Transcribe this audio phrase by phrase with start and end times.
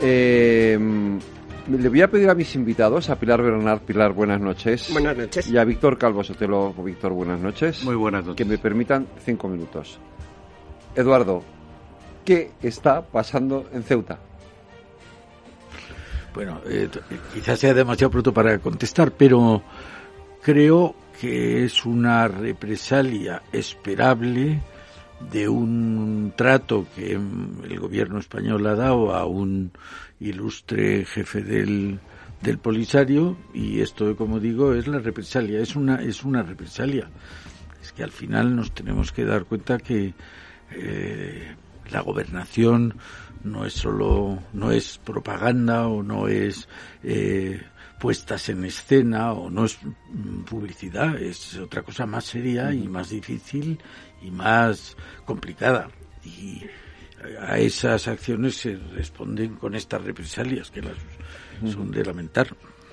[0.00, 0.78] Eh,
[1.68, 4.90] le voy a pedir a mis invitados, a Pilar Bernard, Pilar, buenas noches.
[4.92, 5.48] Buenas noches.
[5.48, 7.84] Y a Víctor Calvo Sotelo, Víctor, buenas noches.
[7.84, 8.36] Muy buenas noches.
[8.36, 9.98] Que me permitan cinco minutos.
[10.94, 11.42] Eduardo,
[12.24, 14.18] ¿qué está pasando en Ceuta?
[16.34, 16.88] Bueno, eh,
[17.34, 19.62] quizás sea demasiado pronto para contestar, pero
[20.40, 24.60] creo que es una represalia esperable
[25.32, 29.72] de un trato que el gobierno español ha dado a un
[30.20, 31.98] ilustre jefe del,
[32.42, 37.10] del Polisario y esto, como digo, es la represalia, es una, es una represalia.
[37.82, 40.14] Es que al final nos tenemos que dar cuenta que
[40.70, 41.54] eh,
[41.90, 42.94] la gobernación
[43.44, 46.68] no es solo, no es propaganda o no es
[47.02, 47.62] eh,
[47.98, 49.78] puestas en escena o no es
[50.48, 53.78] publicidad, es otra cosa más seria y más difícil
[54.22, 55.88] y más complicada.
[56.24, 56.62] Y
[57.40, 60.96] a esas acciones se responden con estas represalias que las
[61.72, 62.48] son de lamentar.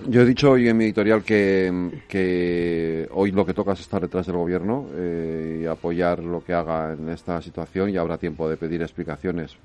[0.08, 4.02] Yo he dicho hoy en mi editorial que, que hoy lo que toca es estar
[4.02, 8.50] detrás del gobierno eh, y apoyar lo que haga en esta situación y habrá tiempo
[8.50, 9.56] de pedir explicaciones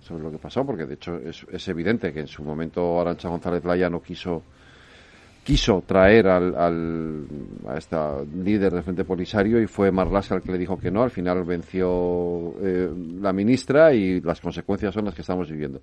[0.00, 3.30] sobre lo que pasó, porque de hecho es, es evidente que en su momento Arancha
[3.30, 4.42] González Laya no quiso
[5.44, 7.26] quiso traer al, al,
[7.68, 11.02] a esta líder del Frente Polisario y fue Marlaska el que le dijo que no.
[11.02, 12.90] Al final venció eh,
[13.20, 15.80] la ministra y las consecuencias son las que estamos viviendo.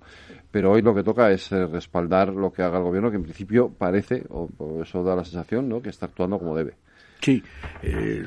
[0.50, 3.24] Pero hoy lo que toca es eh, respaldar lo que haga el gobierno, que en
[3.24, 5.82] principio parece, o, o eso da la sensación, ¿no?
[5.82, 6.74] que está actuando como debe.
[7.20, 7.42] Sí.
[7.82, 8.26] Eh,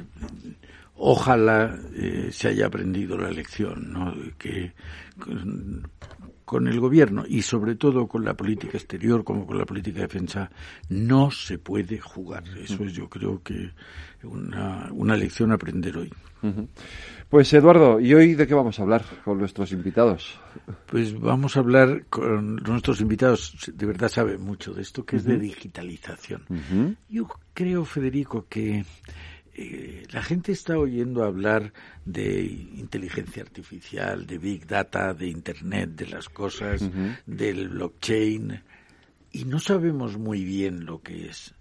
[0.97, 4.13] ojalá eh, se haya aprendido la lección, ¿no?
[4.38, 4.71] Que
[6.53, 10.03] con el gobierno y sobre todo con la política exterior como con la política de
[10.03, 10.51] defensa
[10.87, 12.43] no se puede jugar.
[12.59, 13.71] Eso es yo creo que
[14.21, 16.13] una, una lección a aprender hoy.
[17.27, 20.39] Pues Eduardo, ¿y hoy de qué vamos a hablar con nuestros invitados?
[20.85, 25.19] Pues vamos a hablar con nuestros invitados, de verdad saben mucho de esto, que uh
[25.19, 25.21] -huh.
[25.21, 26.43] es de digitalización.
[26.49, 26.95] Uh -huh.
[27.09, 28.85] Yo creo, Federico, que
[29.55, 31.73] eh, la gente está oyendo hablar
[32.05, 37.17] de inteligencia artificial, de big data, de Internet, de las cosas, uh -huh.
[37.25, 38.61] del blockchain,
[39.31, 41.53] y no sabemos muy bien lo que es.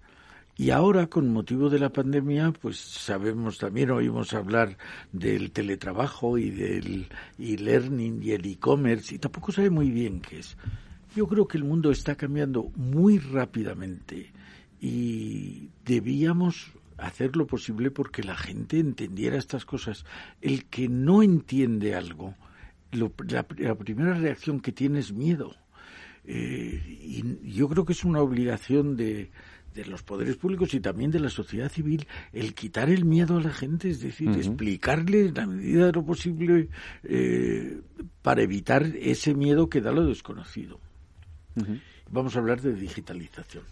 [0.56, 4.76] Y ahora, con motivo de la pandemia, pues sabemos también, oímos hablar
[5.10, 10.56] del teletrabajo y del e-learning y el e-commerce, y tampoco sabe muy bien qué es.
[11.16, 14.32] Yo creo que el mundo está cambiando muy rápidamente
[14.80, 20.04] y debíamos hacer lo posible porque la gente entendiera estas cosas.
[20.41, 22.34] El que no entiende algo,
[22.92, 25.54] lo, la, la, primera reacción que tiene es miedo.
[26.25, 29.30] Eh, y yo creo que es una obligación de,
[29.75, 33.41] de, los poderes públicos y también de la sociedad civil el quitar el miedo a
[33.41, 34.36] la gente, es decir, uh -huh.
[34.36, 36.69] explicarle en la medida de lo posible
[37.03, 37.80] eh,
[38.22, 40.78] para evitar ese miedo que da lo desconocido.
[41.56, 41.80] Uh -huh.
[42.10, 43.64] Vamos a hablar de digitalización.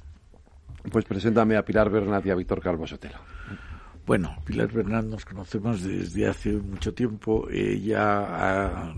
[0.90, 3.18] Pues preséntame a Pilar Bernat y a Víctor Calvo Sotelo.
[4.06, 7.48] Bueno, Pilar Bernat nos conocemos desde hace mucho tiempo.
[7.48, 8.94] Ella ha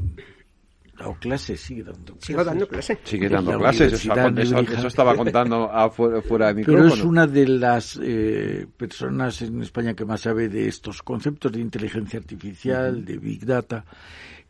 [0.98, 2.26] dado clases, sigue dando clases.
[2.26, 2.98] Sigo dando clases.
[3.04, 6.84] Sigue dando clases, eso, eso, eso, estaba contando afuera, fuera de micrófono.
[6.84, 11.52] Pero es una de las eh, personas en España que más sabe de estos conceptos
[11.52, 13.04] de inteligencia artificial, uh -huh.
[13.04, 13.84] de Big Data.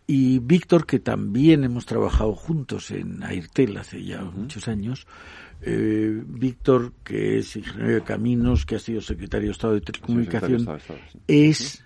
[0.06, 4.32] Y Víctor, que también hemos trabajado juntos en Airtel hace ya uh -huh.
[4.32, 5.06] muchos años,
[5.62, 10.60] eh, Víctor, que es ingeniero de caminos, que ha sido secretario de Estado de Telecomunicación,
[10.60, 11.18] Estado, Estado, sí.
[11.26, 11.84] es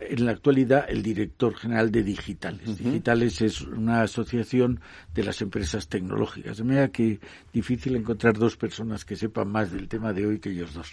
[0.00, 2.68] en la actualidad el director general de Digitales.
[2.68, 2.76] Uh -huh.
[2.76, 4.80] Digitales es una asociación
[5.14, 6.58] de las empresas tecnológicas.
[6.58, 7.18] De manera que
[7.52, 10.92] difícil encontrar dos personas que sepan más del tema de hoy que ellos dos.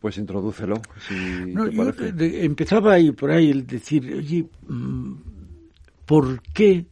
[0.00, 0.80] Pues introdúcelo.
[1.08, 1.14] Si
[1.52, 5.14] no, yo de, empezaba ahí por ahí el decir, oye, mm,
[6.04, 6.86] ¿por qué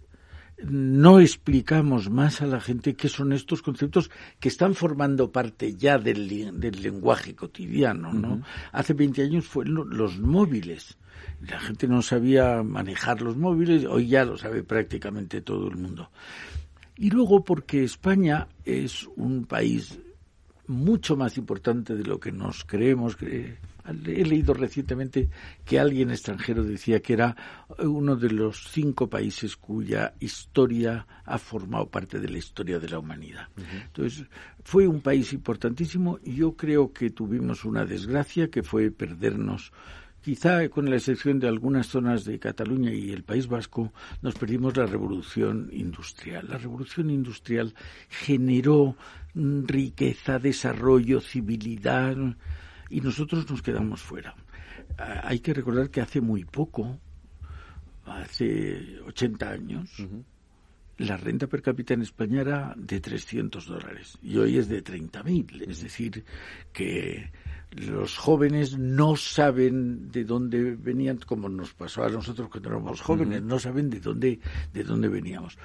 [0.63, 5.99] no explicamos más a la gente qué son estos conceptos que están formando parte ya
[5.99, 6.29] del,
[6.61, 8.35] del lenguaje cotidiano, ¿no?
[8.35, 8.45] Uh -huh.
[8.73, 10.97] Hace 20 años fueron los móviles.
[11.41, 16.11] La gente no sabía manejar los móviles, hoy ya lo sabe prácticamente todo el mundo.
[16.97, 19.99] Y luego porque España es un país
[20.67, 23.57] mucho más importante de lo que nos creemos, que
[23.87, 25.29] He leído recientemente
[25.65, 27.37] que alguien extranjero decía que era
[27.79, 32.99] uno de los cinco países cuya historia ha formado parte de la historia de la
[32.99, 33.49] humanidad.
[33.87, 34.27] Entonces,
[34.63, 39.73] fue un país importantísimo y yo creo que tuvimos una desgracia que fue perdernos
[40.25, 43.93] Quizá con la excepción de algunas zonas de Cataluña y el País Vasco,
[44.23, 46.47] nos perdimos la revolución industrial.
[46.49, 47.75] La revolución industrial
[48.09, 48.97] generó
[49.35, 52.17] riqueza, desarrollo, civilidad
[52.95, 54.37] y nosotros nos quedamos fuera.
[54.97, 56.97] Ah, hay que recordar que hace muy poco,
[58.07, 59.91] hace 80 años,
[60.99, 65.69] la renta per cápita en España era de 300 dólares y hoy es de 30.000.
[65.69, 66.25] Es decir,
[66.73, 67.33] que
[67.73, 73.43] los jóvenes no saben de dónde venían, como nos pasó a nosotros cuando éramos jóvenes,
[73.43, 74.39] no saben de dónde,
[74.73, 75.59] de dónde veníamos.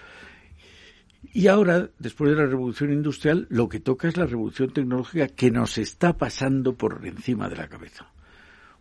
[1.22, 5.52] Y ahora, después de la revolución industrial, lo que toca es la revolución tecnológica que
[5.52, 8.10] nos está pasando por encima de la cabeza.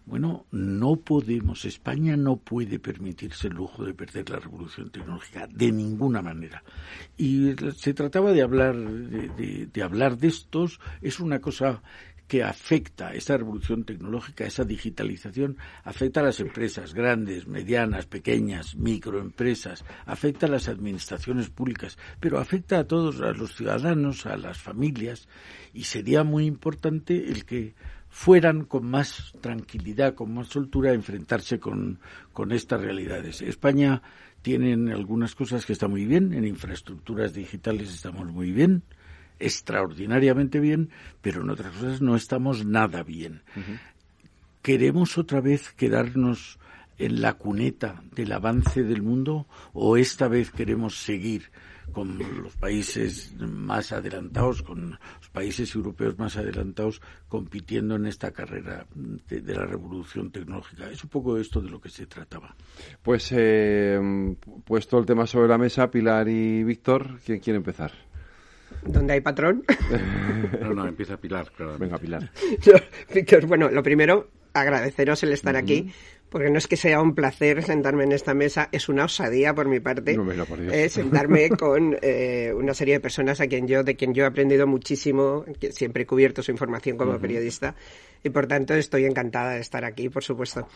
[0.06, 5.70] Bueno, no podemos, España no puede permitirse el lujo de perder la revolución tecnológica de
[5.70, 6.62] ninguna manera.
[7.18, 11.82] Y se trataba de hablar de, de hablar de estos, es una cosa
[12.28, 19.84] que afecta esa revolución tecnológica, esa digitalización, afecta a las empresas grandes, medianas, pequeñas, microempresas,
[20.04, 25.26] afecta a las administraciones públicas, pero afecta a todos, a los ciudadanos, a las familias,
[25.72, 27.74] y sería muy importante el que
[28.10, 31.98] fueran con más tranquilidad, con más soltura a enfrentarse con,
[32.32, 33.40] con estas realidades.
[33.40, 34.02] España
[34.42, 38.82] tiene algunas cosas que están muy bien, en infraestructuras digitales estamos muy bien,
[39.38, 40.90] extraordinariamente bien,
[41.20, 43.42] pero en otras cosas no estamos nada bien.
[44.62, 46.58] ¿Queremos otra vez quedarnos
[46.98, 51.50] en la cuneta del avance del mundo o esta vez queremos seguir
[51.92, 58.86] con los países más adelantados, con los países europeos más adelantados, compitiendo en esta carrera
[58.94, 60.90] de, la revolución tecnológica.
[60.90, 62.54] Es un poco esto de lo que se trataba.
[63.02, 63.98] Pues, eh,
[64.64, 68.07] puesto el tema sobre la mesa, Pilar y Víctor, ¿quién quiere empezar?
[68.84, 69.64] Donde hay patrón.
[70.60, 72.30] no, no, empieza Pilar, Venga, Pilar.
[73.46, 75.92] Bueno, lo primero, agradeceros el estar aquí,
[76.28, 79.68] porque no es que sea un placer sentarme en esta mesa, es una osadía por
[79.68, 80.18] mi parte
[80.72, 84.26] eh, sentarme con eh, una serie de personas a quien yo, de quien yo he
[84.26, 87.74] aprendido muchísimo, que siempre he cubierto su información como periodista,
[88.22, 90.68] y por tanto estoy encantada de estar aquí, por supuesto.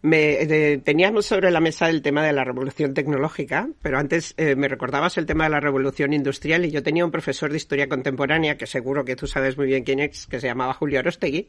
[0.00, 4.68] Me, teníamos sobre la mesa el tema de la revolución tecnológica, pero antes eh, me
[4.68, 8.56] recordabas el tema de la revolución industrial y yo tenía un profesor de historia contemporánea,
[8.56, 11.48] que seguro que tú sabes muy bien quién es, que se llamaba Julio Arostegui,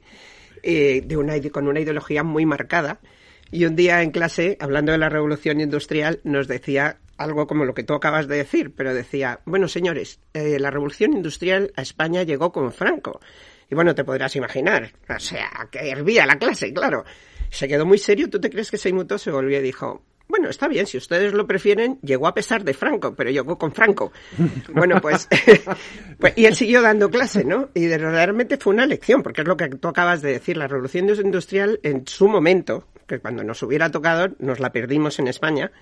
[0.64, 3.00] eh, de una, con una ideología muy marcada.
[3.52, 7.74] Y un día en clase, hablando de la revolución industrial, nos decía algo como lo
[7.74, 12.24] que tú acabas de decir, pero decía, bueno, señores, eh, la revolución industrial a España
[12.24, 13.20] llegó con Franco.
[13.70, 17.04] Y bueno, te podrás imaginar, o sea, que hervía la clase, claro.
[17.50, 18.30] Se quedó muy serio.
[18.30, 19.18] ¿Tú te crees que se inmutó?
[19.18, 22.76] Se volvió y dijo, bueno, está bien, si ustedes lo prefieren, llegó a pesar de
[22.76, 24.12] Franco, pero llegó con Franco.
[24.74, 25.28] Bueno, pues,
[26.20, 27.70] pues, y él siguió dando clase, ¿no?
[27.74, 31.10] Y realmente fue una lección, porque es lo que tú acabas de decir, la revolución
[31.10, 35.74] industrial en su momento, que cuando nos hubiera tocado, nos la perdimos en España,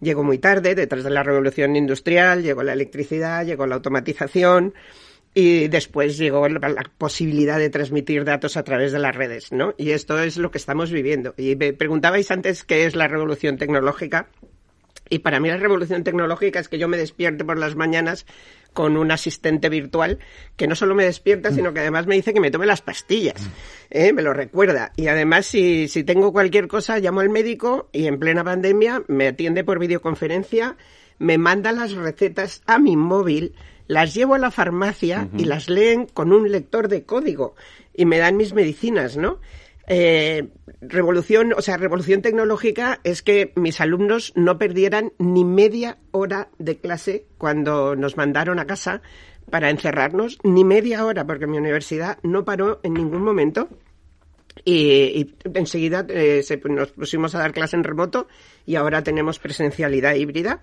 [0.00, 4.74] llegó muy tarde, detrás de la revolución industrial, llegó la electricidad, llegó la automatización,
[5.34, 9.74] y después llegó la, posibilidad de transmitir datos a través de las redes, ¿no?
[9.78, 11.34] Y esto es lo que estamos viviendo.
[11.36, 14.28] Y me preguntabais antes qué es la revolución tecnológica.
[15.10, 18.24] Y para mí la revolución tecnológica es que yo me despierte por las mañanas
[18.72, 20.20] con un asistente virtual
[20.56, 23.50] que no solo me despierta, sino que además me dice que me tome las pastillas.
[23.90, 24.12] ¿eh?
[24.12, 24.92] Me lo recuerda.
[24.96, 29.28] Y además, si, si tengo cualquier cosa, llamo al médico y en plena pandemia me
[29.28, 30.76] atiende por videoconferencia,
[31.18, 33.54] me manda las recetas a mi móvil
[33.90, 37.56] las llevo a la farmacia y las leen con un lector de código
[37.92, 39.40] y me dan mis medicinas, ¿no?
[39.92, 40.46] Eh,
[40.80, 46.76] revolución, o sea, revolución tecnológica es que mis alumnos no perdieran ni media hora de
[46.76, 49.02] clase cuando nos mandaron a casa
[49.50, 53.68] para encerrarnos, ni media hora, porque mi universidad no paró en ningún momento.
[54.64, 58.28] Y, enseguida eh, nos pusimos a dar clase en remoto
[58.66, 60.60] y ahora tenemos presencialidad híbrida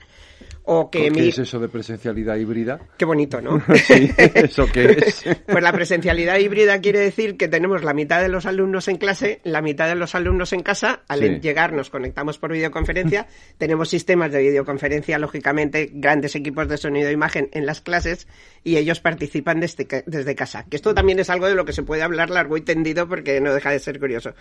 [0.70, 2.78] o que ¿Qué es eso de presencialidad híbrida?
[2.98, 3.64] Qué bonito, ¿no?
[3.88, 5.24] sí, ¿eso qué es?
[5.46, 9.40] pues la presencialidad híbrida quiere decir que tenemos la mitad de los alumnos en clase,
[9.46, 11.04] la mitad de los alumnos en casa.
[11.08, 13.28] Al llegar nos conectamos por videoconferencia.
[13.58, 18.28] tenemos sistemas de videoconferencia, lógicamente, grandes equipos de sonido e imagen en las clases
[18.66, 20.66] y ellos participan desde, desde casa.
[20.70, 23.40] Que esto también es algo de lo que se puede hablar largo y tendido porque
[23.40, 24.34] no deja de ser curioso.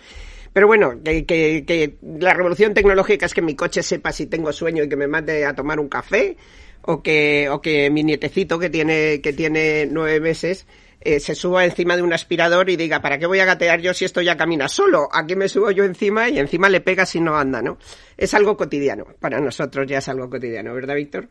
[0.51, 4.51] Pero bueno, que, que, que la revolución tecnológica es que mi coche sepa si tengo
[4.51, 6.16] sueño y que me mande a tomar un café
[6.81, 10.67] o que, o que mi nietecito que tiene, que tiene nueve meses
[11.01, 13.93] eh, se suba encima de un aspirador y diga, ¿para qué voy a gatear yo
[13.93, 15.07] si esto ya camina solo?
[15.11, 17.77] Aquí me subo yo encima y encima le pega si no anda, ¿no?
[18.17, 19.05] Es algo cotidiano.
[19.19, 21.29] Para nosotros ya es algo cotidiano, ¿verdad, Víctor?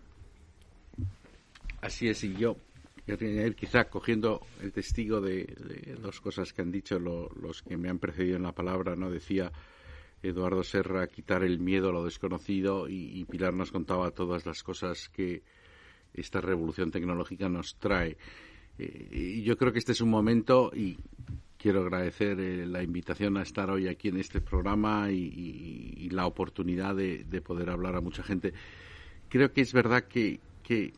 [1.81, 2.57] Así es, y yo
[3.57, 5.47] quizá cogiendo el testigo de,
[6.01, 9.11] dos cosas que han dicho los que me han precedido en la palabra, ¿no?
[9.11, 9.53] Decía
[10.23, 15.09] Eduardo Serra quitar el miedo a lo desconocido y, Pilar nos contaba todas las cosas
[15.09, 15.43] que
[16.15, 18.17] esta revolución tecnológica nos trae.
[18.79, 20.97] Eh, y yo creo que este es un momento y
[21.59, 26.95] quiero agradecer eh, la invitación a estar hoy aquí en este programa y, la oportunidad
[26.95, 28.55] de, poder hablar a mucha gente.
[29.29, 30.93] Creo que es verdad que, que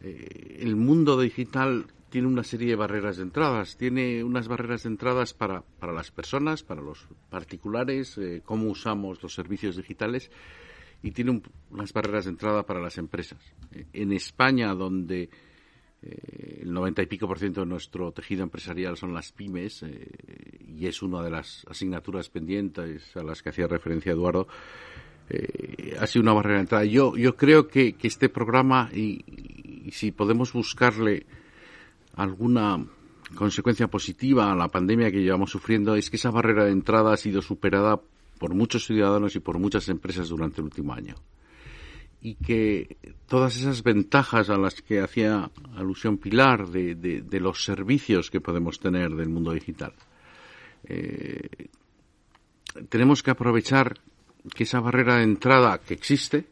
[0.00, 3.78] eh, el mundo digital tiene una serie de barreras de entradas.
[3.78, 9.22] Tiene unas barreras de entradas para, para las personas, para los particulares, eh, cómo usamos
[9.22, 10.30] los servicios digitales,
[11.02, 11.40] y tiene
[11.70, 13.40] unas barreras de entrada para las empresas.
[13.72, 15.30] Eh, en España, donde
[16.02, 19.84] el noventa y pico por ciento de nuestro tejido empresarial son las pymes,
[20.66, 24.48] y es una de las asignaturas pendientes a las que hacía referencia Eduardo,
[26.00, 26.84] ha sido una barrera de entrada.
[26.84, 31.24] Yo, yo creo que, que este programa, y si podemos buscarle
[32.14, 32.84] alguna
[33.34, 37.16] consecuencia positiva a la pandemia que llevamos sufriendo es que esa barrera de entrada ha
[37.16, 38.00] sido superada
[38.38, 41.14] por muchos ciudadanos y por muchas empresas durante el último año.
[42.20, 48.40] Y que todas esas ventajas a las que hacía alusión Pilar de, los servicios que
[48.40, 49.94] podemos tener del mundo digital,
[50.84, 51.48] eh,
[52.88, 53.98] tenemos que aprovechar
[54.54, 56.46] que esa barrera de entrada que existe,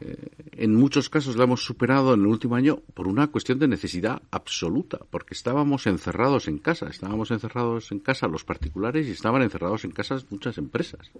[0.00, 4.22] en muchos casos la hemos superado en el último año por una cuestión de necesidad
[4.30, 9.84] absoluta, porque estábamos encerrados en casa, estábamos encerrados en casa los particulares y estaban encerrados
[9.84, 11.10] en casa muchas empresas.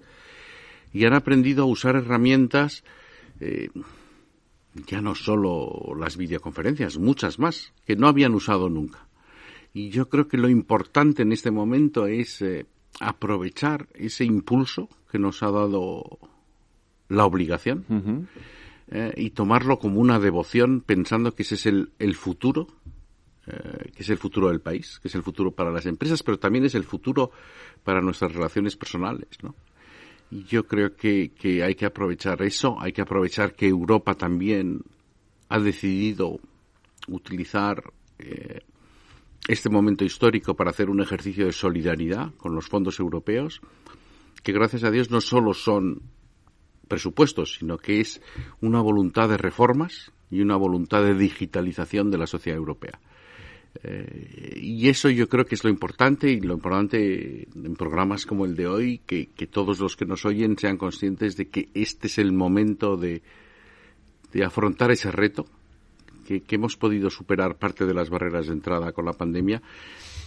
[0.93, 2.85] Y han aprendido a usar herramientas,
[3.41, 3.71] eh,
[4.87, 9.07] ya no solo las videoconferencias, muchas más, que no habían usado nunca.
[9.73, 12.67] Y yo creo que lo importante en este momento es eh,
[12.99, 16.19] aprovechar ese impulso que nos ha dado
[17.09, 18.29] la obligación.
[18.93, 22.67] Eh, y tomarlo como una devoción pensando que ese es el, el futuro,
[23.47, 26.41] eh, que es el futuro del país, que es el futuro para las empresas, pero
[26.41, 27.31] también es el futuro
[27.85, 29.55] para nuestras relaciones personales, ¿no?
[30.33, 34.81] Y yo creo que, que hay que aprovechar eso, hay que aprovechar que Europa también
[35.49, 36.41] ha decidido
[37.07, 38.61] utilizar eh,
[39.47, 43.61] este momento histórico para hacer un ejercicio de solidaridad con los fondos europeos,
[44.43, 46.03] que gracias a Dios no solo son
[46.91, 48.21] presupuestos, sino que es
[48.61, 53.01] una voluntad de reformas y una voluntad de digitalización de la sociedad europea.
[53.85, 58.45] Eh, y eso yo creo que es lo importante y lo importante en programas como
[58.45, 62.19] el de hoy, que, todos los que nos oyen sean conscientes de que este es
[62.19, 63.23] el momento de,
[64.33, 65.47] de afrontar ese reto,
[66.27, 69.63] que, hemos podido superar parte de las barreras de entrada con la pandemia,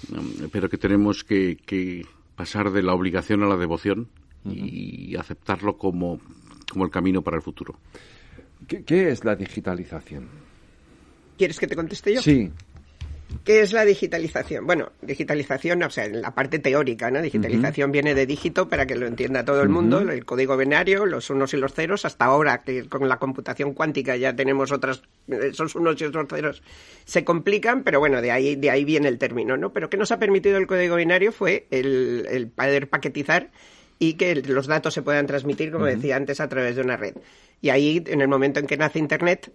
[0.10, 2.06] mm, pero que tenemos que, que
[2.36, 4.08] pasar de la obligación a la devoción
[4.46, 6.20] y aceptarlo como
[6.74, 7.80] como el camino para el futuro.
[8.68, 10.28] ¿Qué, es la digitalización?
[11.38, 12.22] ¿Quieres que te conteste yo?
[12.22, 12.52] Sí.
[13.44, 14.66] ¿Qué es la digitalización?
[14.68, 17.22] Bueno, digitalización, o sea, en la parte teórica, ¿no?
[17.22, 21.30] Digitalización viene de dígito para que lo entienda todo el mundo, el código binario, los
[21.32, 25.76] unos y los ceros, hasta ahora que con la computación cuántica ya tenemos otras, esos
[25.76, 26.62] unos y otros ceros
[27.06, 29.74] se complican, pero bueno, de ahí, de ahí viene el término, ¿no?
[29.74, 31.32] Pero ¿qué nos ha permitido el código binario?
[31.32, 33.50] Fue el, el poder paquetizar
[34.00, 37.16] y que los datos se puedan transmitir, como decía antes, a través de una red.
[37.62, 39.52] Y ahí, en el momento en que nace Internet,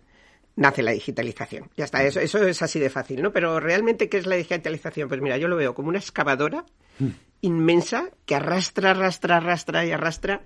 [0.56, 1.70] nace la digitalización.
[1.76, 3.32] Ya está, eso, eso es así de fácil, ¿no?
[3.32, 5.08] Pero realmente, ¿qué es la digitalización?
[5.08, 6.64] Pues mira, yo lo veo como una excavadora
[6.98, 7.08] mm.
[7.42, 10.42] inmensa que arrastra, arrastra, arrastra y arrastra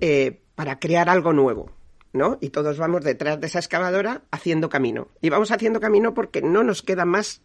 [0.00, 1.72] eh, para crear algo nuevo.
[2.12, 2.38] ¿no?
[2.40, 5.08] Y todos vamos detrás de esa excavadora haciendo camino.
[5.20, 7.42] Y vamos haciendo camino porque no nos queda más,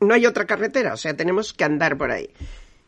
[0.00, 2.30] no hay otra carretera, o sea, tenemos que andar por ahí.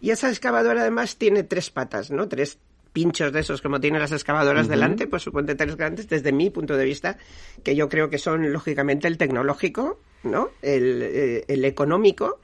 [0.01, 2.29] Y esa excavadora además tiene tres patas, ¿no?
[2.29, 2.59] Tres
[2.93, 6.79] pinchos de esos como tienen las excavadoras delante, pues suponte tres grandes desde mi punto
[6.79, 7.19] de vista,
[7.63, 10.49] que yo creo que son lógicamente el tecnológico, ¿no?
[10.63, 12.41] El, eh, económico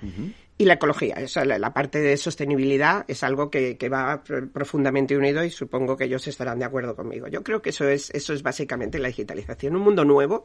[0.59, 1.15] y la ecología.
[1.15, 6.05] Esa, la, parte de sostenibilidad es algo que, que, va profundamente unido y supongo que
[6.05, 7.29] ellos estarán de acuerdo conmigo.
[7.29, 10.45] Yo creo que eso es, eso es básicamente la digitalización, un mundo nuevo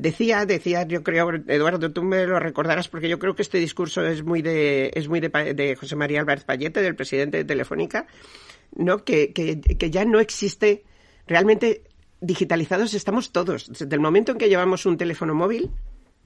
[0.00, 4.02] Decía, decía, yo creo, Eduardo, tú me lo recordarás porque yo creo que este discurso
[4.02, 8.06] es muy de, es muy de, de José María Álvarez Payete, del presidente de Telefónica,
[8.74, 9.04] ¿no?
[9.04, 10.84] Que, que, que ya no existe
[11.26, 11.82] realmente
[12.22, 13.68] digitalizados estamos todos.
[13.68, 15.70] Desde el momento en que llevamos un teléfono móvil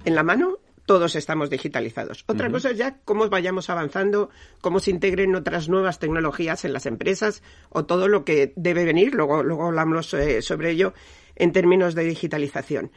[0.05, 2.25] en la mano, todos estamos digitalizados.
[2.29, 6.87] Otra cosa es ya cómo vayamos avanzando, cómo se integren otras nuevas tecnologías en las
[6.87, 9.15] empresas o todo lo que debe venir.
[9.15, 10.93] Luego, luego hablamos eh, sobre ello
[11.37, 12.93] en términos de digitalización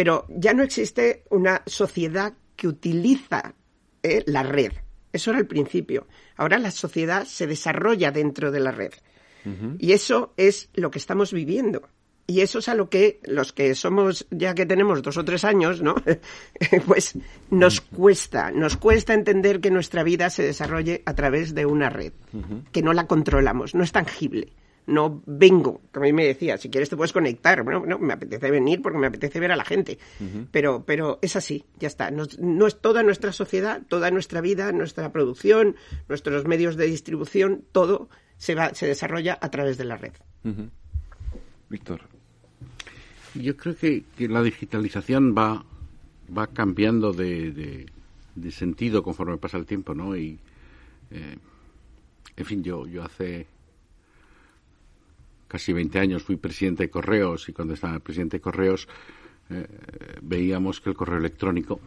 [0.00, 3.54] pero ya no existe una sociedad que utiliza
[4.02, 4.72] eh, la red.
[5.12, 6.06] Eso era el principio.
[6.38, 8.94] Ahora la sociedad se desarrolla dentro de la red.
[9.78, 11.90] Y eso es lo que estamos viviendo.
[12.26, 15.44] Y eso es a lo que los que somos, ya que tenemos dos o tres
[15.44, 15.94] años, ¿no?
[16.86, 17.18] pues
[17.50, 22.14] nos cuesta, nos cuesta entender que nuestra vida se desarrolle a través de una red,
[22.72, 24.54] que no la controlamos, no es tangible.
[24.86, 27.62] No vengo, como a mí me decía, si quieres te puedes conectar.
[27.62, 29.98] Bueno, no, me apetece venir porque me apetece ver a la gente.
[30.50, 32.10] pero, pero es así, ya está.
[32.10, 35.76] no es toda nuestra sociedad, toda nuestra vida, nuestra producción,
[36.08, 38.08] nuestros medios de distribución, todo
[38.40, 40.14] se, va, se desarrolla a través de la red.
[41.68, 42.00] Víctor.
[43.34, 45.64] Yo creo que, la digitalización va,
[46.36, 47.86] va cambiando de,
[48.34, 50.16] de, sentido conforme pasa el tiempo, ¿no?
[50.16, 50.38] Y,
[51.10, 51.36] eh,
[52.34, 53.46] en fin, yo, yo hace
[55.50, 58.86] casi 20 años fui presidente de Correos y cuando estaba presidente de Correos
[59.50, 59.66] eh,
[60.22, 61.80] veíamos que el correo electrónico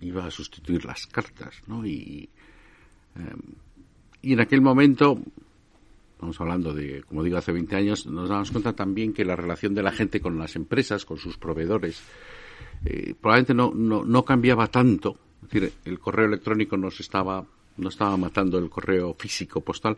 [0.00, 1.86] iba a sustituir las cartas, ¿no?
[1.86, 2.28] Y,
[3.14, 3.36] eh,
[4.22, 5.16] y en aquel momento
[6.14, 9.74] estamos hablando de, como digo, hace 20 años, nos damos cuenta también que la relación
[9.76, 12.02] de la gente con las empresas, con sus proveedores,
[12.84, 15.16] eh, probablemente no, no, no, cambiaba tanto.
[15.44, 19.96] Es decir, el correo electrónico nos estaba, no estaba matando el correo físico postal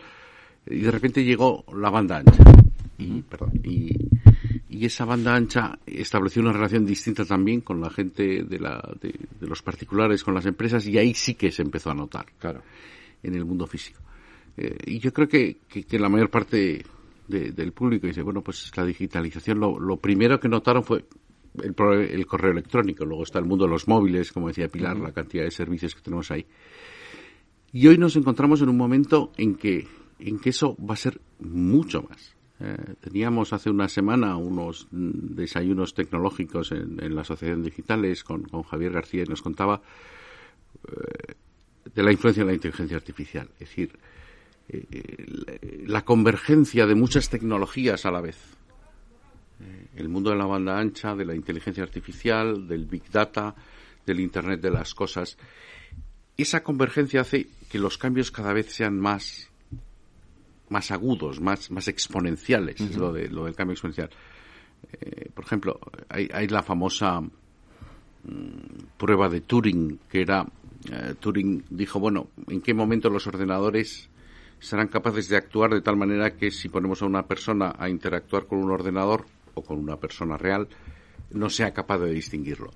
[0.67, 2.45] y de repente llegó la banda ancha.
[3.01, 3.91] Y, perdón, y,
[4.69, 9.15] y esa banda ancha estableció una relación distinta también con la gente de, la, de,
[9.41, 12.27] de los particulares, con las empresas, y ahí sí que se empezó a notar.
[12.39, 12.63] Claro.
[13.23, 14.01] En el mundo físico.
[14.57, 16.85] Eh, y yo creo que, que, la mayor parte
[17.29, 21.05] del público dice, bueno, pues la digitalización, lo, primero que notaron fue
[21.63, 21.75] el,
[22.11, 25.45] el, correo electrónico, luego está el mundo de los móviles, como decía Pilar, la cantidad
[25.45, 26.45] de servicios que tenemos ahí.
[27.73, 29.87] Y hoy nos encontramos en un momento en que,
[30.19, 32.35] en que eso va a ser mucho más.
[32.63, 38.93] Eh, teníamos hace una semana unos desayunos tecnológicos en, en la Asociación Digitales con, Javier
[38.93, 39.81] García y nos contaba
[40.87, 41.35] eh,
[41.95, 43.49] de la influencia de la inteligencia artificial.
[43.55, 43.99] Es decir,
[44.69, 48.37] eh, la convergencia de muchas tecnologías a la vez.
[49.97, 53.55] El mundo de la banda ancha, de la inteligencia artificial, del big data,
[54.07, 55.37] del Internet de las cosas.
[56.37, 59.50] Esa convergencia hace que los cambios cada vez sean más
[60.71, 64.11] más agudos, más, más exponenciales, es lo, de, lo del cambio exponencial.
[64.93, 65.79] Eh, por ejemplo,
[66.09, 67.29] hay, hay la famosa mm,
[68.97, 70.47] prueba de Turing, que era,
[71.19, 74.09] Turing dijo, bueno, ¿en qué momento los ordenadores
[74.61, 78.47] serán capaces de actuar de tal manera que si ponemos a una persona a interactuar
[78.47, 80.69] con un ordenador o con una persona real,
[81.33, 82.71] no sea capaz de distinguirlo.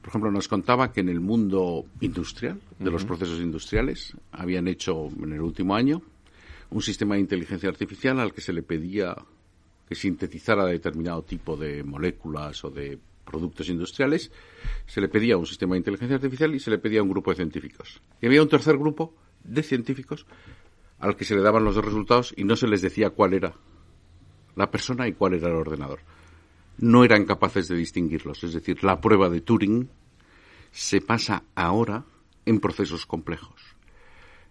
[0.00, 5.08] Por ejemplo, nos contaba que en el mundo industrial, de los procesos industriales, habían hecho
[5.22, 6.02] en el último año
[6.70, 9.16] un sistema de inteligencia artificial al que se le pedía
[9.88, 14.30] que sintetizara determinado tipo de moléculas o de productos industriales,
[14.86, 17.36] se le pedía un sistema de inteligencia artificial y se le pedía un grupo de
[17.36, 18.00] científicos.
[18.20, 20.26] Y había un tercer grupo de científicos
[21.00, 23.54] al que se le daban los dos resultados y no se les decía cuál era
[24.54, 26.00] la persona y cuál era el ordenador.
[26.78, 28.44] No eran capaces de distinguirlos.
[28.44, 29.88] Es decir, la prueba de Turing
[30.70, 32.04] se pasa ahora
[32.46, 33.60] en procesos complejos.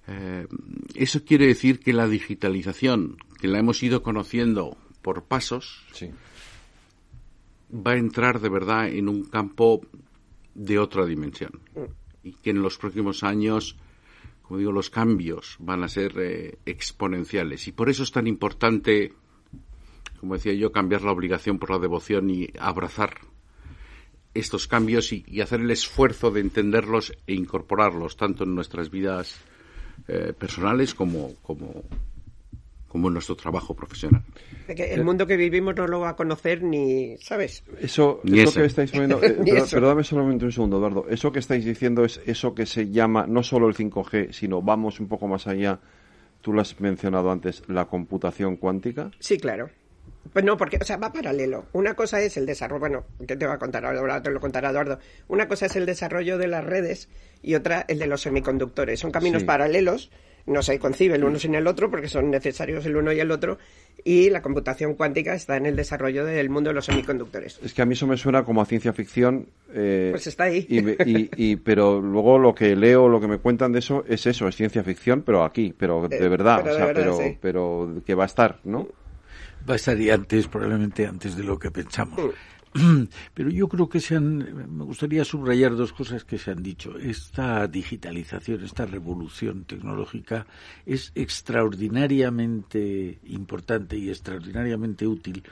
[0.09, 0.47] Eh,
[0.95, 5.85] eso quiere decir que la digitalización, que la hemos ido conociendo por pasos,
[7.71, 9.81] va a entrar de verdad en un campo
[10.55, 11.61] de otra dimensión.
[12.23, 13.77] Y que en los próximos años
[14.49, 17.67] como digo, los cambios van a ser eh, exponenciales.
[17.67, 19.13] Y por eso es tan importante,
[20.19, 23.19] como decía yo, cambiar la obligación por la devoción y abrazar
[24.33, 29.39] estos cambios y, hacer el esfuerzo de entenderlos e incorporarlos tanto en nuestras vidas
[30.09, 31.83] eh, personales como, como,
[32.87, 34.23] como en nuestro trabajo profesional.
[34.67, 37.63] el mundo que vivimos no lo va a conocer ni, ¿sabes?
[37.79, 41.05] Eso, que estáis poniendo, eh, perdóname solamente un segundo, Eduardo.
[41.09, 44.99] Eso que estáis diciendo es eso que se llama no solo el 5G, sino vamos
[44.99, 45.79] un poco más allá.
[46.41, 49.11] Tú lo has mencionado antes, la computación cuántica.
[49.19, 49.69] Sí, claro.
[50.33, 51.65] Pues no, porque, o sea, va paralelo.
[51.73, 54.21] Una cosa es el desarrollo, bueno, ¿qué te va a contar ahora?
[54.21, 54.99] Te lo contará Eduardo.
[55.27, 57.09] Una cosa es el desarrollo de las redes
[57.41, 58.99] y otra el de los semiconductores.
[58.99, 60.11] Son caminos paralelos
[60.49, 63.31] no se concibe el uno sin el otro porque son necesarios el uno y el
[63.31, 63.57] otro
[64.03, 67.59] y la computación cuántica está en el desarrollo del mundo de los semiconductores.
[67.63, 69.47] Es que a mí eso me suena como a ciencia ficción.
[69.73, 70.65] Eh, pues está ahí.
[70.69, 74.55] Y, pero luego lo que leo, lo que me cuentan de eso es eso, es
[74.55, 78.87] ciencia ficción, pero aquí, pero de eh, verdad, pero, pero, que va a estar, ¿no?
[79.69, 82.19] Va a estar antes, probablemente antes de lo que pensamos.
[82.73, 83.03] Mm.
[83.33, 84.37] Pero yo creo que se han,
[84.77, 86.97] me gustaría subrayar dos cosas que se han dicho.
[86.97, 90.45] Esta digitalización, esta revolución tecnológica
[90.85, 95.43] es extraordinariamente importante y extraordinariamente útil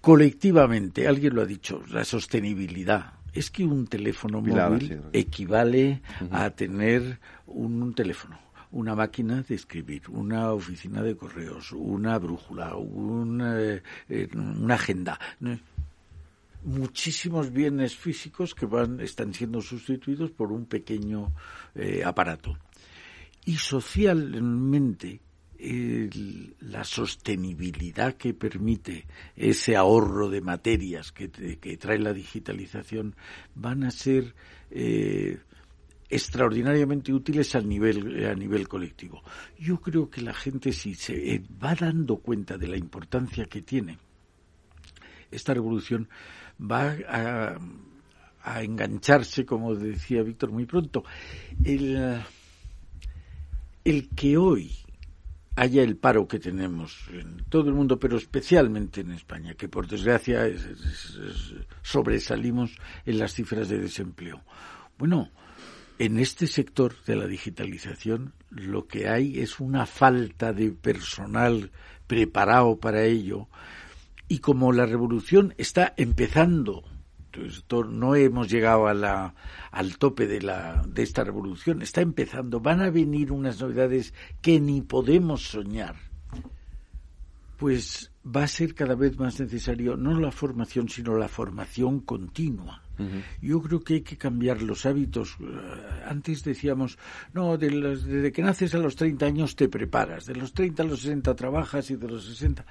[0.00, 1.08] colectivamente.
[1.08, 7.92] Alguien lo ha dicho, la sostenibilidad es que un teléfono móvil equivale a tener un,
[7.94, 8.38] teléfono,
[8.74, 15.18] una máquina de escribir, una oficina de correos, una brújula, una, eh, una agenda.
[16.64, 21.32] Muchísimos bienes físicos que van están siendo sustituidos por un pequeño
[21.74, 22.58] eh, aparato.
[23.44, 25.20] Y socialmente
[26.60, 31.28] la sostenibilidad que permite ese ahorro de materias que,
[31.78, 33.14] trae la digitalización
[33.54, 34.34] van a ser
[34.70, 35.38] eh,
[36.14, 39.22] extraordinariamente útiles a nivel, a nivel colectivo.
[39.58, 43.98] Yo creo que la gente si se va dando cuenta de la importancia que tiene
[45.30, 46.08] esta revolución,
[46.60, 47.58] va a,
[48.42, 51.04] a engancharse, como decía Víctor muy pronto.
[51.64, 52.22] El,
[53.84, 54.70] el que hoy
[55.56, 59.86] haya el paro que tenemos en todo el mundo, pero especialmente en España, que por
[59.86, 60.48] desgracia
[61.82, 64.42] sobresalimos en las cifras de desempleo.
[64.98, 65.30] Bueno,
[65.98, 71.70] en este sector de la digitalización lo que hay es una falta de personal
[72.06, 73.48] preparado para ello.
[74.28, 76.84] Y como la revolución está empezando
[77.90, 79.34] no hemos llegado a la,
[79.70, 84.60] al tope de, la, de esta revolución, está empezando, van a venir unas novedades que
[84.60, 85.96] ni podemos soñar,
[87.56, 92.83] pues va a ser cada vez más necesario no la formación, sino la formación continua.
[93.42, 95.36] Yo creo que hay que cambiar los hábitos.
[95.40, 95.44] Eh,
[96.06, 96.98] antes decíamos,
[97.32, 100.86] no, de desde que naces a los 30 años te preparas, de los 30 a
[100.86, 102.64] los 60 trabajas y de los 60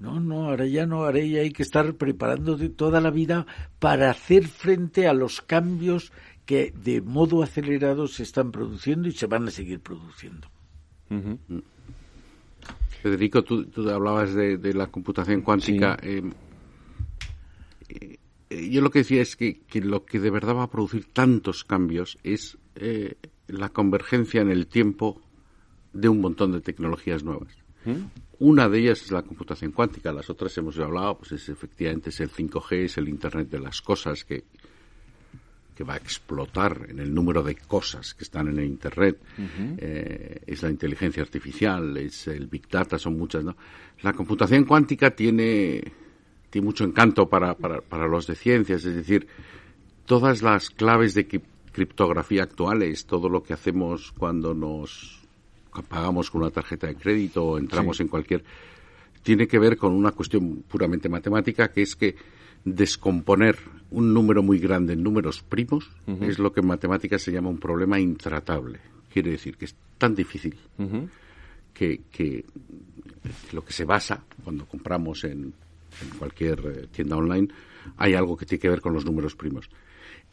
[0.00, 3.46] no, no, ahora ya no, ahora ya hay que estar preparando de toda la vida
[3.78, 6.10] para hacer frente a los cambios
[6.46, 10.48] que de modo acelerado se están produciendo y se van a seguir produciendo.
[13.02, 15.98] Federico, tú, hablabas de, la computación cuántica.
[16.02, 16.22] Eh,
[18.50, 22.18] yo lo que decía es que, lo que de verdad va a producir tantos cambios
[22.24, 23.14] es eh,
[23.46, 25.20] la convergencia en el tiempo
[25.92, 27.56] de un montón de tecnologías nuevas.
[28.38, 32.20] Una de ellas es la computación cuántica, las otras hemos hablado, pues es efectivamente es
[32.20, 34.44] el 5G, es el Internet de las cosas que,
[35.74, 39.18] que va a explotar en el número de cosas que están en el Internet,
[39.78, 43.56] eh, es la inteligencia artificial, es el Big Data, son muchas, ¿no?
[44.02, 45.82] La computación cuántica tiene,
[46.50, 49.26] tiene mucho encanto para, para, para los de ciencias, es decir,
[50.04, 51.26] todas las claves de
[51.72, 55.20] criptografía actuales, todo lo que hacemos cuando nos
[55.88, 58.42] pagamos con una tarjeta de crédito o entramos en cualquier
[59.22, 62.16] tiene que ver con una cuestión puramente matemática que es que
[62.64, 63.58] descomponer
[63.90, 67.58] un número muy grande en números primos es lo que en matemáticas se llama un
[67.58, 68.80] problema intratable.
[69.12, 70.56] Quiere decir que es tan difícil
[71.72, 72.44] que, que,
[73.52, 75.52] lo que se basa cuando compramos en,
[76.02, 77.48] en, cualquier eh, tienda online
[77.96, 79.68] hay algo que tiene que ver con los números primos.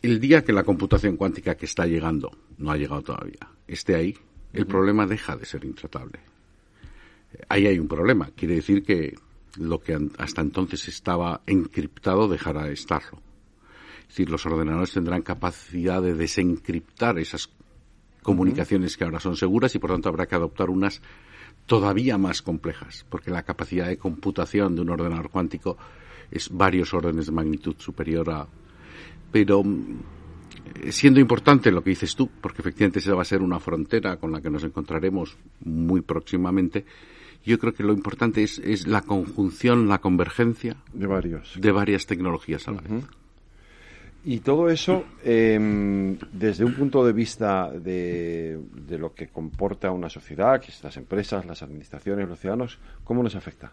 [0.01, 4.15] El día que la computación cuántica que está llegando, no ha llegado todavía, esté ahí,
[4.53, 6.19] el problema deja de ser intratable.
[7.49, 8.29] Ahí hay un problema.
[8.35, 9.15] Quiere decir que
[9.57, 13.21] lo que hasta entonces estaba encriptado dejará de estarlo.
[14.01, 17.49] Es decir, los ordenadores tendrán capacidad de desencriptar esas
[18.23, 21.01] comunicaciones que ahora son seguras y por tanto habrá que adoptar unas
[21.67, 25.77] todavía más complejas, porque la capacidad de computación de un ordenador cuántico
[26.31, 28.47] es varios órdenes de magnitud superior a...
[29.31, 29.63] Pero
[30.75, 34.17] eh, siendo importante lo que dices tú, porque efectivamente esa va a ser una frontera
[34.17, 36.85] con la que nos encontraremos muy próximamente,
[37.45, 41.53] yo creo que lo importante es, es la conjunción, la convergencia de, varios.
[41.59, 43.05] de varias tecnologías a la vez.
[44.29, 50.09] Y todo eso, em, desde un punto de vista de, de, lo que comporta una
[50.09, 53.71] sociedad, que es las empresas, las administraciones, los ciudadanos, ¿cómo nos afecta?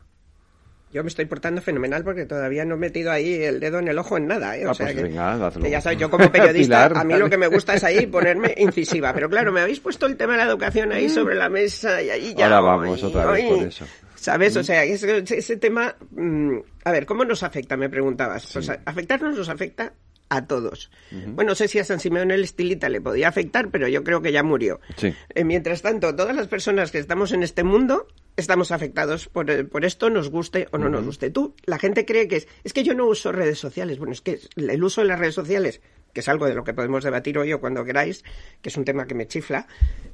[0.92, 3.98] yo me estoy portando fenomenal porque todavía no he metido ahí el dedo en el
[3.98, 4.56] ojo en nada.
[4.56, 4.64] ¿eh?
[4.64, 7.48] O ah, sea pues que, ya sabes, yo como periodista, a mí lo que me
[7.48, 9.12] gusta es ahí ponerme incisiva.
[9.12, 12.10] Pero claro, me habéis puesto el tema de la educación ahí sobre la mesa y
[12.10, 12.44] ahí ya.
[12.44, 13.86] Ahora vamos otra vez con eso.
[14.14, 14.56] ¿Sabes?
[14.56, 15.96] O sea, ese, ese tema.
[16.12, 17.76] Mm, a ver, ¿cómo nos afecta?
[17.76, 18.52] Me preguntabas.
[18.52, 19.92] Pues afectarnos nos afecta
[20.36, 20.90] a todos.
[21.10, 24.22] Bueno, no sé si a San Simeón el Estilita le podía afectar, pero yo creo
[24.22, 24.80] que ya murió.
[25.00, 29.64] Eh, mientras tanto, todas las personas que estamos en este mundo estamos afectados por, eh,
[29.64, 31.30] por esto, nos guste o no nos guste.
[31.30, 33.98] Tú, la gente cree que es, es que yo no uso redes sociales.
[33.98, 35.80] Bueno, es que el uso de las redes sociales,
[36.14, 38.24] que es algo de lo que podemos debatir hoy o cuando queráis,
[38.62, 39.66] que es un tema que me chifla,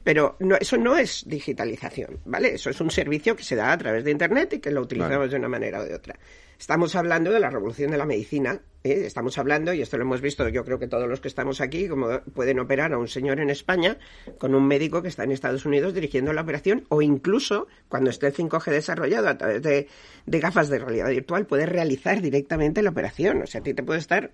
[0.02, 2.54] pero no, eso no es digitalización, ¿vale?
[2.54, 5.30] Eso es un servicio que se da a través de Internet y que lo utilizamos
[5.30, 6.18] de una manera o de otra.
[6.58, 9.04] Estamos hablando de la revolución de la medicina, ¿eh?
[9.06, 11.88] estamos hablando, y esto lo hemos visto yo creo que todos los que estamos aquí,
[11.88, 13.96] como pueden operar a un señor en España
[14.38, 18.26] con un médico que está en Estados Unidos dirigiendo la operación, o incluso cuando esté
[18.26, 19.88] el 5G desarrollado a través de,
[20.26, 23.42] gafas de realidad virtual, puede realizar directamente la operación.
[23.42, 24.32] O sea, a ti te puede estar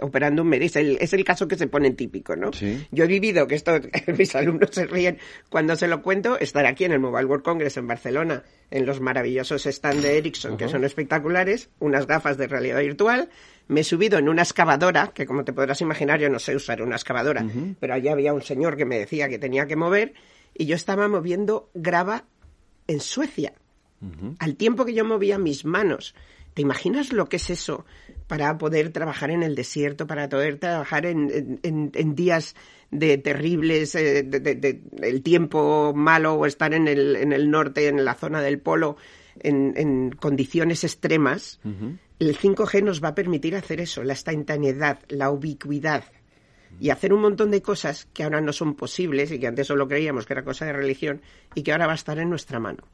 [0.00, 0.78] operando un médico.
[0.78, 2.50] Es el, caso que se pone típico, ¿no?
[2.90, 3.72] Yo he vivido, que esto
[4.18, 7.76] mis alumnos se ríen cuando se lo cuento, estar aquí en el Mobile World Congress
[7.76, 12.80] en Barcelona, en los maravillosos stands de Ericsson, que son espectaculares, unas gafas de realidad
[12.80, 13.28] virtual.
[13.68, 16.82] Me he subido en una excavadora, que como te podrás imaginar, yo no sé usar
[16.82, 17.44] una excavadora,
[17.78, 20.14] pero allí había un señor que me decía que tenía que mover,
[20.54, 22.24] y yo estaba moviendo grava
[22.86, 23.52] en Suecia.
[24.38, 26.14] Al tiempo que yo movía mis manos.
[26.54, 27.84] ¿Te imaginas lo que es eso
[28.28, 32.54] para poder trabajar en el desierto, para poder trabajar en, días
[32.90, 38.04] de terribles, eh, de, el tiempo malo o estar en el, en el norte, en
[38.04, 38.96] la zona del polo,
[39.40, 41.58] en, condiciones extremas?
[42.18, 46.04] El 5G nos va a permitir hacer eso, la instantaneidad, la ubicuidad,
[46.80, 49.88] y hacer un montón de cosas que ahora no son posibles y que antes solo
[49.88, 51.22] creíamos que era cosa de religión
[51.54, 52.84] y que ahora va a estar en nuestra mano.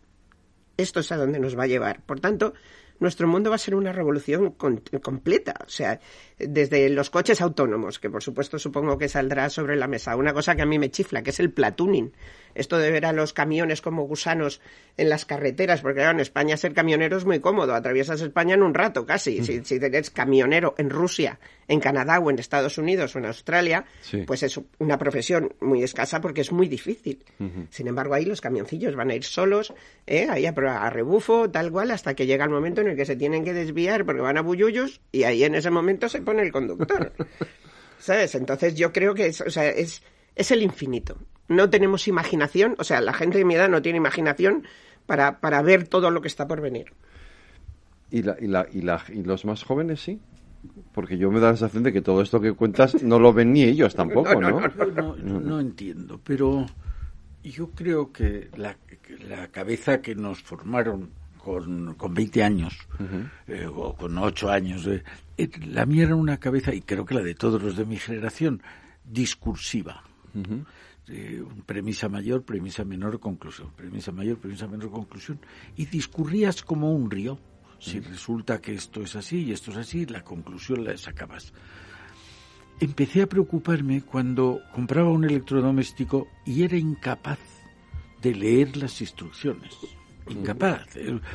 [0.76, 2.02] Esto es a donde nos va a llevar.
[2.02, 2.54] Por tanto,
[3.00, 5.54] nuestro mundo va a ser una revolución completa.
[5.66, 6.00] O sea,
[6.38, 10.16] desde los coches autónomos, que por supuesto supongo que saldrá sobre la mesa.
[10.16, 12.12] Una cosa que a mí me chifla, que es el platooning.
[12.54, 14.60] Esto de ver a los camiones como gusanos
[14.96, 17.74] en las carreteras, porque claro, en España ser camionero es muy cómodo.
[17.74, 19.42] Atraviesas España en un rato casi.
[19.42, 23.84] Si, si eres camionero en Rusia, en Canadá o en Estados Unidos o en Australia,
[24.26, 27.24] pues es una profesión muy escasa porque es muy difícil.
[27.70, 29.72] Sin embargo, ahí los camioncillos van a ir solos,
[30.06, 30.26] ¿eh?
[30.30, 33.16] ahí a, a, rebufo, tal cual, hasta que llega el momento en el que se
[33.16, 36.52] tienen que desviar porque van a bullullos y ahí en ese momento se pone el
[36.52, 37.12] conductor.
[37.98, 38.34] ¿Sabes?
[38.34, 40.02] Entonces yo creo que es, o sea, es,
[40.34, 41.16] es el infinito.
[41.48, 44.66] No tenemos imaginación, o sea, la gente de mi edad no tiene imaginación
[45.06, 46.92] para, para ver todo lo que está por venir.
[48.10, 50.20] ¿Y, la, y, la, y, la, ¿Y los más jóvenes sí?
[50.92, 53.52] Porque yo me da la sensación de que todo esto que cuentas no lo ven
[53.52, 54.60] ni ellos tampoco, ¿no?
[55.16, 56.66] No, no, entiendo, pero
[57.42, 58.76] yo creo que la,
[59.28, 61.10] la cabeza que nos formaron
[61.44, 62.74] con, con 20 años
[63.46, 65.04] eh, o con 8 años, eh,
[65.36, 67.96] eh, la mía era una cabeza, y creo que la de todos los de mi
[67.96, 68.62] generación,
[69.04, 70.02] discursiva.
[71.66, 73.68] premisa mayor, premisa menor, conclusión.
[73.76, 75.38] Premisa mayor, premisa menor, conclusión.
[75.76, 77.38] Y discurrías como un río.
[77.84, 81.52] Si resulta que esto es así y esto es así, la conclusión la sacabas.
[82.80, 87.38] Empecé a preocuparme cuando compraba un electrodoméstico y era incapaz
[88.22, 89.74] de leer las instrucciones
[90.28, 90.86] incapaz.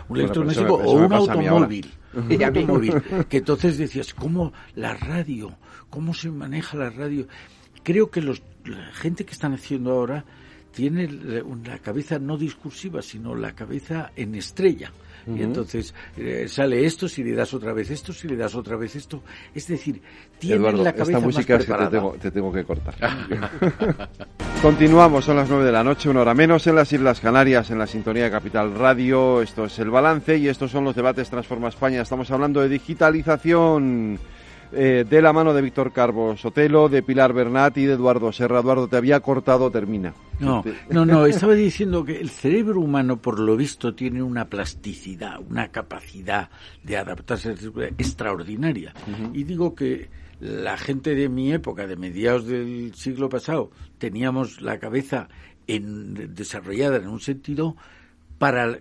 [0.08, 1.92] Un electrodoméstico o un automóvil.
[2.14, 2.94] Un automóvil.
[3.30, 5.58] Que entonces decías, ¿cómo la radio?
[5.90, 7.28] ¿Cómo se maneja la radio?
[7.84, 10.26] Creo que los, la gente que están haciendo ahora
[10.72, 14.92] tiene la cabeza no discursiva, sino la cabeza en estrella.
[15.36, 18.76] Y entonces eh, sale esto, si le das otra vez esto, si le das otra
[18.76, 19.22] vez esto.
[19.54, 20.02] Es decir,
[20.40, 22.96] tiene la cabeza esta música es que te tengo, te tengo que cortar.
[24.62, 27.80] Continuamos, son las nueve de la noche, una hora menos, en las Islas Canarias, en
[27.80, 29.42] la sintonía de Capital Radio.
[29.42, 32.02] Esto es el balance y estos son los debates Transforma España.
[32.02, 34.20] Estamos hablando de digitalización.
[34.72, 38.60] Eh, de la mano de Víctor Carbo Sotelo, de Pilar Bernat y de Eduardo Serra.
[38.60, 40.14] Eduardo, te había cortado, termina.
[40.40, 45.40] No, no, no, estaba diciendo que el cerebro humano, por lo visto, tiene una plasticidad,
[45.40, 46.50] una capacidad
[46.84, 47.56] de adaptarse
[47.98, 48.94] extraordinaria.
[49.34, 54.78] Y digo que la gente de mi época, de mediados del siglo pasado, teníamos la
[54.78, 55.30] cabeza
[55.66, 57.76] en, desarrollada en un sentido
[58.38, 58.80] para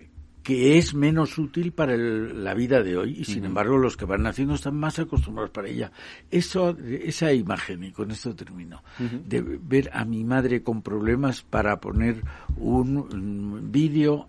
[0.49, 4.23] que es menos útil para la vida de hoy y sin embargo los que van
[4.23, 5.91] naciendo están más acostumbrados para ella.
[6.31, 11.79] Eso, esa imagen, y con esto termino, de ver a mi madre con problemas para
[11.79, 12.23] poner
[12.57, 14.25] un, vídeo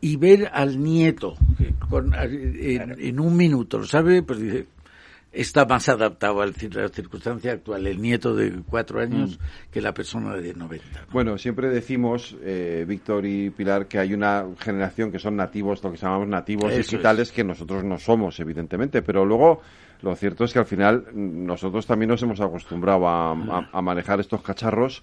[0.00, 1.34] y ver al nieto
[3.00, 4.22] en, un minuto, ¿lo sabe?
[4.22, 4.68] Pues dice,
[5.34, 9.70] está más adaptado a la circunstancia actual, el nieto de cuatro años, mm.
[9.70, 11.06] que la persona de 90.
[11.12, 15.92] Bueno, siempre decimos, eh, Víctor y Pilar, que hay una generación que son nativos, lo
[15.92, 19.60] que llamamos nativos digitales, que nosotros no somos, evidentemente, pero luego
[20.02, 23.34] lo cierto es que al final nosotros también nos hemos acostumbrado a,
[23.82, 25.02] manejar estos cacharros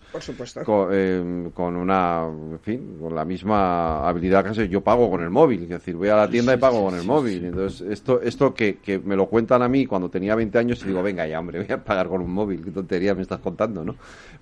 [0.91, 5.63] eh, Con, una, en fin, con la misma habilidad que yo pago con el móvil,
[5.63, 7.45] es decir, voy a la tienda y pago con el móvil.
[7.45, 10.87] Entonces, esto, esto que, que, me lo cuentan a mí cuando tenía 20 años y
[10.87, 13.83] digo, venga ya, hombre, voy a pagar con un móvil, qué tontería me estás contando,
[13.83, 13.95] ¿no?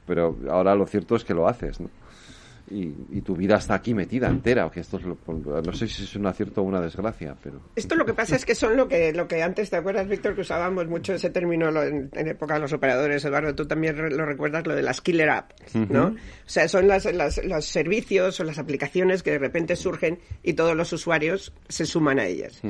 [0.05, 1.89] Pero ahora lo cierto es que lo haces, ¿no?
[2.69, 4.69] Y, tu vida está aquí metida entera.
[4.69, 7.62] Que esto no sé si es un acierto o una desgracia, pero.
[7.75, 10.36] Esto lo que pasa es que son lo que, lo que antes, ¿te acuerdas, Víctor,
[10.36, 13.23] que usábamos mucho ese término en, época de los operadores?
[13.25, 16.08] Eduardo, tú también lo recuerdas, lo de las killer apps, ¿no?
[16.08, 20.75] O sea, son las, los servicios o las aplicaciones que de repente surgen y todos
[20.75, 22.62] los usuarios se suman a ellas.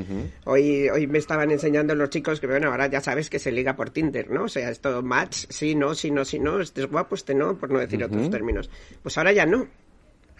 [0.45, 3.75] hoy, hoy me estaban enseñando los chicos que, bueno, ahora ya sabes que se liga
[3.75, 4.43] por Tinder, ¿no?
[4.43, 7.57] O sea, esto match, sí, no, sí, no, sí, no, este es guapo, este no,
[7.57, 8.69] por no decir otros términos.
[9.01, 9.67] Pues ahora ya no.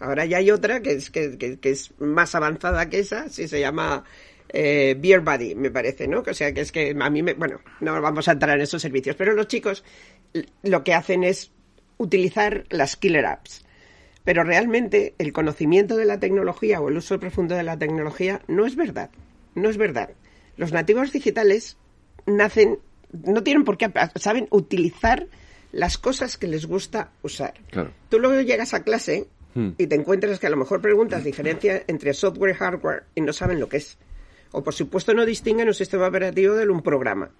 [0.00, 4.04] Ahora ya hay otra que es, que, es más avanzada que esa, sí se llama
[4.48, 6.22] eh, Beer Buddy, me parece, ¿no?
[6.26, 8.80] O sea, que es que a mí me, bueno, no vamos a entrar en esos
[8.80, 9.84] servicios, pero los chicos
[10.62, 11.52] lo que hacen es
[11.98, 13.64] utilizar las killer apps.
[14.24, 18.66] Pero realmente el conocimiento de la tecnología o el uso profundo de la tecnología no
[18.66, 19.10] es verdad.
[19.54, 20.10] No es verdad.
[20.56, 21.76] Los nativos digitales
[22.26, 22.78] nacen,
[23.12, 25.26] no tienen por qué, saben utilizar
[25.72, 27.54] las cosas que les gusta usar.
[28.08, 29.70] Tú luego llegas a clase hmm.
[29.78, 33.32] y te encuentras que a lo mejor preguntas diferencia entre software y hardware y no
[33.32, 33.98] saben lo que es.
[34.52, 37.30] O por supuesto no distinguen un sistema operativo de un programa.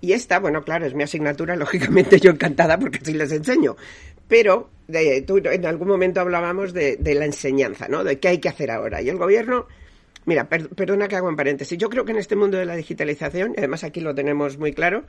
[0.00, 3.76] Y esta, bueno, claro, es mi asignatura, lógicamente yo encantada porque sí les enseño.
[4.26, 8.04] Pero de, tú, en algún momento hablábamos de, la enseñanza, ¿no?
[8.04, 9.02] De qué hay que hacer ahora.
[9.02, 9.66] Y el gobierno,
[10.24, 13.52] mira, perdona que hago en paréntesis, yo creo que en este mundo de la digitalización,
[13.54, 15.04] y además aquí lo tenemos muy claro,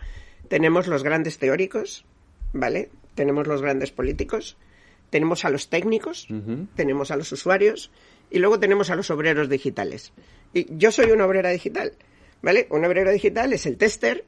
[0.48, 2.06] tenemos los grandes teóricos,
[2.52, 2.90] ¿vale?
[3.16, 4.58] Tenemos los grandes políticos,
[5.12, 6.28] tenemos a los técnicos,
[6.76, 7.92] tenemos a los usuarios
[8.32, 10.14] y luego tenemos a los obreros digitales.
[10.54, 11.94] Y yo soy una obrera digital,
[12.42, 12.66] ¿vale?
[12.72, 14.26] Un obrero digital es el tester,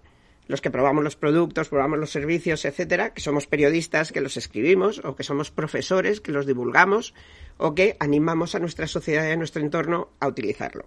[0.47, 4.99] los que probamos los productos, probamos los servicios, etcétera, que somos periodistas, que los escribimos,
[5.03, 7.13] o que somos profesores, que los divulgamos,
[7.57, 10.85] o que animamos a nuestra sociedad y a nuestro entorno a utilizarlo.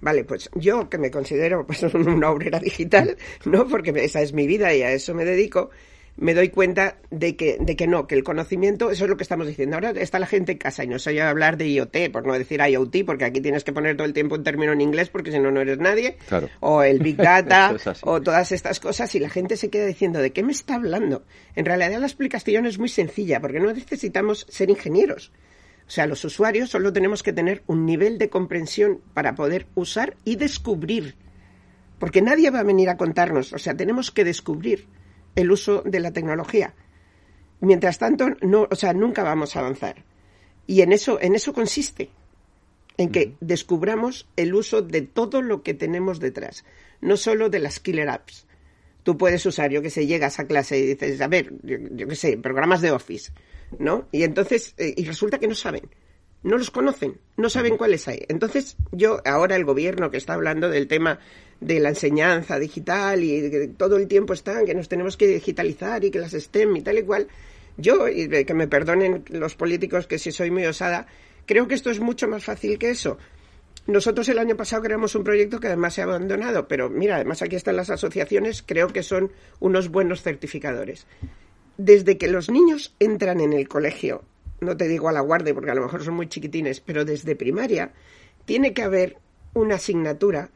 [0.00, 3.66] Vale, pues yo que me considero pues, una obrera digital, ¿no?
[3.66, 5.70] Porque esa es mi vida y a eso me dedico,
[6.16, 9.22] me doy cuenta de que, de que no, que el conocimiento, eso es lo que
[9.22, 9.76] estamos diciendo.
[9.76, 12.32] Ahora está la gente en casa y no se oye hablar de IoT, por no
[12.34, 15.30] decir IoT, porque aquí tienes que poner todo el tiempo un término en inglés porque
[15.30, 16.16] si no, no eres nadie.
[16.60, 20.32] O el Big Data, o todas estas cosas, y la gente se queda diciendo, ¿de
[20.32, 21.24] qué me está hablando?
[21.54, 25.32] En realidad la explicación es muy sencilla, porque no necesitamos ser ingenieros.
[25.86, 30.16] O sea, los usuarios solo tenemos que tener un nivel de comprensión para poder usar
[30.24, 31.14] y descubrir.
[31.98, 34.86] Porque nadie va a venir a contarnos, o sea, tenemos que descubrir
[35.36, 36.74] el uso de la tecnología.
[37.60, 40.04] Mientras tanto, no, o sea, nunca vamos a avanzar.
[40.66, 42.10] Y en eso, en eso consiste,
[42.96, 46.64] en que descubramos el uso de todo lo que tenemos detrás,
[47.00, 48.46] no solo de las killer apps.
[49.02, 52.06] Tú puedes usar, yo que sé, llegas a clase y dices, a ver, yo, qué
[52.08, 53.32] que sé, programas de Office,
[53.78, 54.08] ¿no?
[54.10, 55.88] Y entonces, eh, y resulta que no saben,
[56.42, 58.24] no los conocen, no saben cuáles hay.
[58.28, 61.20] Entonces, yo, ahora el gobierno que está hablando del tema
[61.60, 66.04] de la enseñanza digital y que todo el tiempo están, que nos tenemos que digitalizar
[66.04, 67.28] y que las STEM y tal y cual.
[67.78, 71.06] Yo, y que me perdonen los políticos que si soy muy osada,
[71.44, 73.18] creo que esto es mucho más fácil que eso.
[73.86, 77.42] Nosotros el año pasado creamos un proyecto que además se ha abandonado, pero mira, además
[77.42, 81.06] aquí están las asociaciones, creo que son unos buenos certificadores.
[81.76, 84.24] Desde que los niños entran en el colegio,
[84.60, 87.36] no te digo a la guardia porque a lo mejor son muy chiquitines, pero desde
[87.36, 87.92] primaria,
[88.44, 89.18] tiene que haber
[89.54, 90.50] una asignatura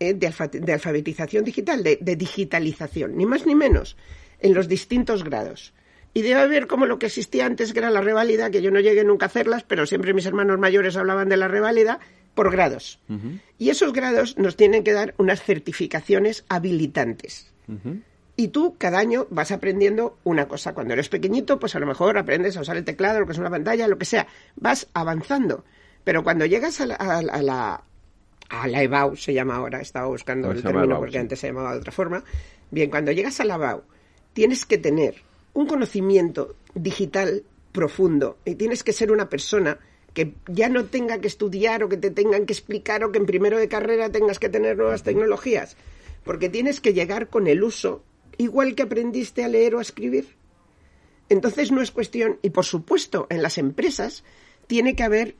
[0.00, 3.96] eh, de, alfabetización digital, de, digitalización, ni más ni menos,
[4.40, 5.72] en los distintos grados.
[6.12, 8.80] Y debe haber como lo que existía antes, que era la reválida, que yo no
[8.80, 11.98] llegué nunca a hacerlas, pero siempre mis hermanos mayores hablaban de la reválida,
[12.34, 12.98] por grados.
[13.58, 17.52] Y esos grados nos tienen que dar unas certificaciones habilitantes.
[18.36, 20.74] Y tú cada año vas aprendiendo una cosa.
[20.74, 23.38] Cuando eres pequeñito, pues a lo mejor aprendes a usar el teclado, lo que es
[23.38, 24.26] una pantalla, lo que sea.
[24.56, 25.64] Vas avanzando.
[26.02, 27.84] Pero cuando llegas a la, a la
[28.50, 32.24] EBAU se llama ahora, estaba buscando el término porque antes se llamaba de otra forma.
[32.70, 33.82] Bien, cuando llegas a la EBAU,
[34.32, 35.16] tienes que tener
[35.54, 39.78] un conocimiento digital profundo y tienes que ser una persona
[40.12, 43.26] que ya no tenga que estudiar o que te tengan que explicar o que en
[43.26, 45.76] primero de carrera tengas que tener nuevas tecnologías,
[46.22, 48.04] porque tienes que llegar con el uso
[48.38, 50.36] igual que aprendiste a leer o a escribir.
[51.28, 54.24] Entonces no es cuestión, y por supuesto en las empresas
[54.66, 55.34] tiene que haber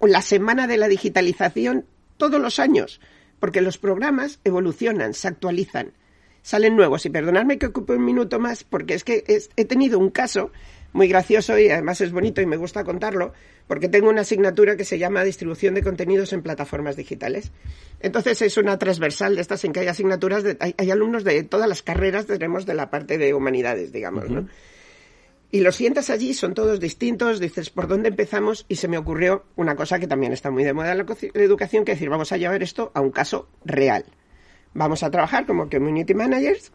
[0.00, 1.86] la semana de la digitalización
[2.20, 3.00] todos los años,
[3.40, 5.94] porque los programas evolucionan, se actualizan,
[6.42, 7.04] salen nuevos.
[7.06, 9.24] Y perdonadme que ocupe un minuto más, porque es que
[9.56, 10.52] he tenido un caso
[10.92, 13.32] muy gracioso y además es bonito y me gusta contarlo,
[13.66, 17.52] porque tengo una asignatura que se llama Distribución de contenidos en plataformas digitales.
[18.00, 21.68] Entonces es una transversal de estas en que hay asignaturas, de, hay, alumnos de todas
[21.68, 24.46] las carreras, tenemos de la parte de humanidades, digamos, ¿no?
[25.52, 28.66] Y los sientas allí, son todos distintos, dices, ¿por dónde empezamos?
[28.68, 31.84] Y se me ocurrió una cosa que también está muy de moda en la educación,
[31.84, 34.04] que es decir, vamos a llevar esto a un caso real.
[34.74, 36.70] Vamos a trabajar como community managers.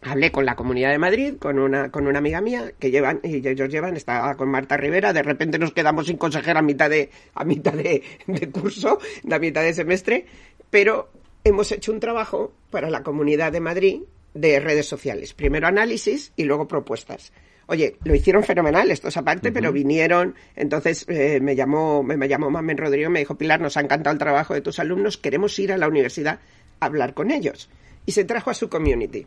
[0.00, 3.46] Hablé con la Comunidad de Madrid, con una, con una amiga mía, que llevan, y
[3.46, 7.10] ellos llevan, estaba con Marta Rivera, de repente nos quedamos sin consejera a mitad de,
[7.34, 8.98] a mitad de, de curso,
[9.30, 10.26] a mitad de semestre,
[10.70, 11.10] pero
[11.44, 14.02] hemos hecho un trabajo para la Comunidad de Madrid
[14.34, 15.34] de redes sociales.
[15.34, 17.32] Primero análisis y luego propuestas.
[17.70, 22.50] Oye, lo hicieron fenomenal, esto es aparte, pero vinieron, entonces eh, me llamó, me, llamó
[22.50, 25.72] Mamen Rodrigo me dijo, Pilar, nos ha encantado el trabajo de tus alumnos, queremos ir
[25.72, 26.40] a la universidad
[26.80, 27.68] a hablar con ellos.
[28.06, 29.26] Y se trajo a su community.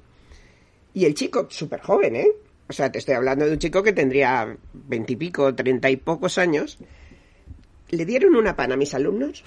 [0.96, 2.28] Y el chico, súper joven, ¿eh?
[2.68, 6.80] O sea, te estoy hablando de un chico que tendría veintipico, treinta y pocos años,
[7.92, 9.44] le dieron una pan a mis alumnos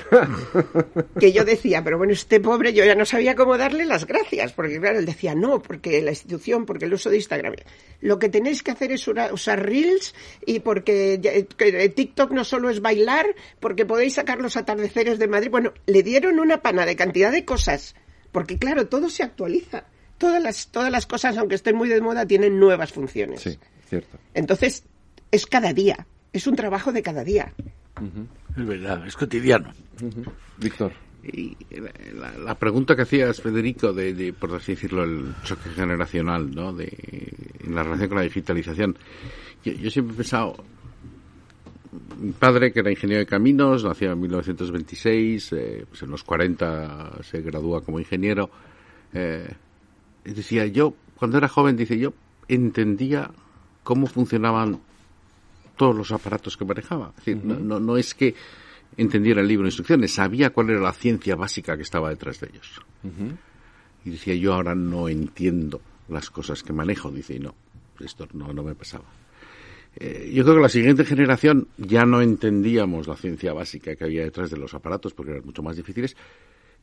[1.19, 4.53] que yo decía, pero bueno, este pobre yo ya no sabía cómo darle las gracias,
[4.53, 7.55] porque claro, él decía, no, porque la institución, porque el uso de Instagram.
[8.01, 10.15] Lo que tenéis que hacer es usar Reels
[10.45, 11.47] y porque
[11.95, 13.27] TikTok no solo es bailar,
[13.61, 15.51] porque podéis sacar los atardeceres de Madrid.
[15.51, 17.95] Bueno, le dieron una pana de cantidad de cosas,
[18.31, 19.85] porque claro, todo se actualiza.
[20.19, 23.41] Todas las, todas las cosas, aunque estén muy de moda, tienen nuevas funciones.
[23.41, 24.19] Sí, cierto.
[24.33, 24.85] Entonces,
[25.31, 27.53] es cada día, es un trabajo de cada día.
[28.57, 29.73] Es verdad, es cotidiano.
[30.59, 30.93] Víctor.
[31.23, 31.57] Y
[32.13, 36.73] la, pregunta que hacías, Federico, de, por así decirlo, el choque generacional, ¿no?
[36.73, 36.93] De,
[37.65, 38.97] en la relación con la digitalización.
[39.65, 40.57] Yo, siempre he pensado,
[42.21, 47.23] mi padre, que era ingeniero de caminos, nació en 1926, eh, pues en los 40
[47.23, 48.51] se gradúa como ingeniero.
[49.15, 49.49] Eh,
[50.25, 52.13] decía, yo, cuando era joven, dice, yo
[52.49, 53.31] entendía
[53.83, 54.81] cómo funcionaban
[55.77, 57.13] todos los aparatos que manejaba.
[57.19, 58.35] Es decir, no, no, es que
[58.97, 62.49] entendiera el libro de instrucciones, sabía cuál era la ciencia básica que estaba detrás de
[62.49, 62.81] ellos.
[64.05, 67.11] Y decía, yo ahora no entiendo las cosas que manejo.
[67.11, 67.55] Dice, y no,
[68.01, 69.05] esto no, no me pasaba.
[69.97, 74.25] Eh, yo creo que la siguiente generación ya no entendíamos la ciencia básica que había
[74.25, 76.17] detrás de los aparatos porque eran mucho más difíciles,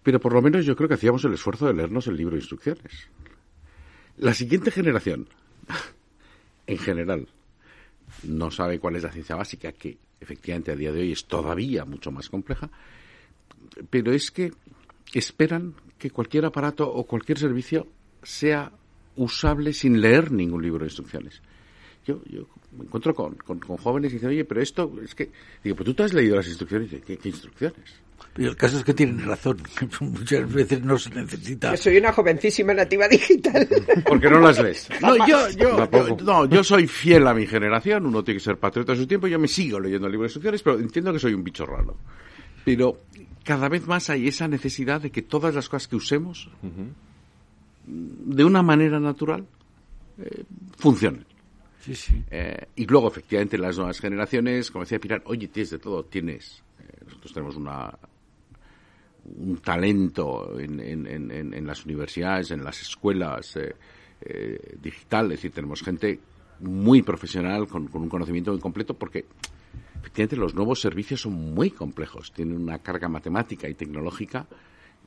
[0.02, 2.42] pero por lo menos yo creo que hacíamos el esfuerzo de leernos el libro de
[2.42, 3.10] instrucciones.
[4.18, 5.28] La siguiente generación,
[6.68, 7.28] en general,
[8.24, 11.86] no sabe cuál es la ciencia básica, que efectivamente a día de hoy es todavía
[11.86, 12.70] mucho más compleja,
[13.90, 14.52] pero es que
[15.14, 17.88] esperan que cualquier aparato o cualquier servicio
[18.24, 18.72] sea
[19.16, 21.42] usable sin leer ningún libro de instrucciones.
[22.06, 22.48] Yo, yo
[22.78, 23.38] me encuentro con,
[23.78, 25.30] jóvenes y dicen, oye, pero esto es que...
[25.64, 26.90] Digo, pues tú te has leído las instrucciones.
[27.06, 28.02] ¿Qué, qué instrucciones?
[28.34, 29.58] Pero el caso es que tienen razón,
[30.00, 31.72] muchas veces no se necesita.
[31.72, 33.68] Yo soy una jovencísima nativa digital.
[34.08, 34.90] Porque no las lees.
[35.02, 38.94] No, yo, yo, no, yo soy fiel a mi generación, uno tiene que ser patriota
[38.94, 41.44] de su tiempo, yo me sigo leyendo libros de instrucciones, pero entiendo que soy un
[41.44, 41.98] bicho raro.
[42.64, 43.02] Pero
[43.44, 46.50] cada vez más hay esa necesidad de que todas las cosas que usemos,
[47.86, 49.46] de una manera natural,
[50.20, 50.44] eh,
[50.78, 51.26] funcionen.
[51.80, 52.24] Sí, sí.
[52.30, 56.64] Eh, y luego, efectivamente, las nuevas generaciones, como decía Pilar, oye, tienes de todo, tienes.
[56.80, 57.92] Eh, nosotros tenemos una
[59.24, 63.76] un talento en, en, en, las universidades, en las escuelas eh,
[64.22, 66.20] eh, digitales, es decir, tenemos gente
[66.60, 69.26] muy profesional con, un conocimiento muy completo porque
[70.00, 74.48] efectivamente los nuevos servicios son muy complejos, tienen una carga matemática y tecnológica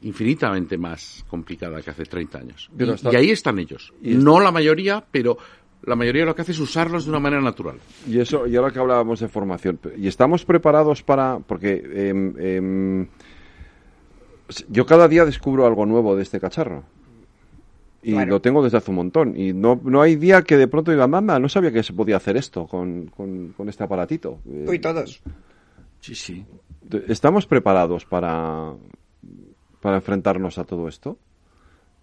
[0.02, 2.70] infinitamente más complicada que hace 30 años.
[2.78, 3.92] y, ahí están ellos.
[4.02, 5.38] no la mayoría, pero
[5.84, 7.78] la mayoría lo que hace es usarlos de una manera natural.
[8.08, 11.38] Y eso, y ahora que hablábamos de formación, ¿y estamos preparados para...?
[11.38, 11.82] Porque...
[11.84, 13.06] Eh,
[14.68, 16.84] yo cada día descubro algo nuevo de este cacharro.
[18.04, 19.34] Y lo tengo desde hace un montón.
[19.34, 22.16] Y no, no hay día que de pronto diga, mamá, no sabía que se podía
[22.16, 24.40] hacer esto con, con, este aparatito.
[24.44, 25.22] Uy, todos.
[26.00, 26.44] Sí, sí.
[27.08, 28.74] ¿Estamos preparados para,
[29.80, 31.16] para enfrentarnos a todo esto?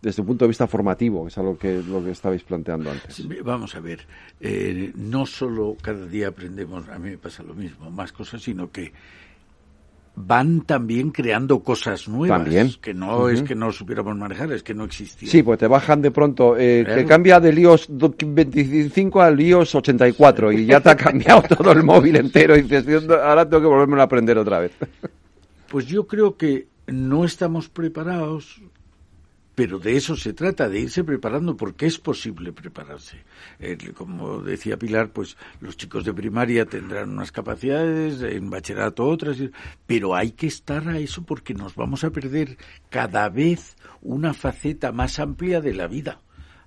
[0.01, 3.23] Desde un punto de vista formativo, que es algo que, lo que estabais planteando antes.
[3.43, 4.07] vamos a ver,
[4.39, 8.71] eh, no solo cada día aprendemos, a mí me pasa lo mismo, más cosas, sino
[8.71, 8.91] que
[10.15, 12.77] van también creando cosas nuevas.
[12.81, 15.31] Que no es que no supiéramos manejar, es que no existían.
[15.31, 20.51] Sí, pues te bajan de pronto, eh, que cambia del iOS 25 al iOS 84
[20.51, 23.99] y ya te ha cambiado todo el móvil entero y dices, ahora tengo que volverme
[23.99, 24.71] a aprender otra vez.
[25.69, 28.61] Pues yo creo que no estamos preparados
[29.61, 33.17] pero de eso se trata, de irse preparando, porque es posible prepararse.
[33.93, 39.37] como decía Pilar, pues los chicos de primaria tendrán unas capacidades, en bachillerato otras,
[39.85, 42.57] pero hay que estar a eso porque nos vamos a perder
[42.89, 46.21] cada vez una faceta más amplia de la vida.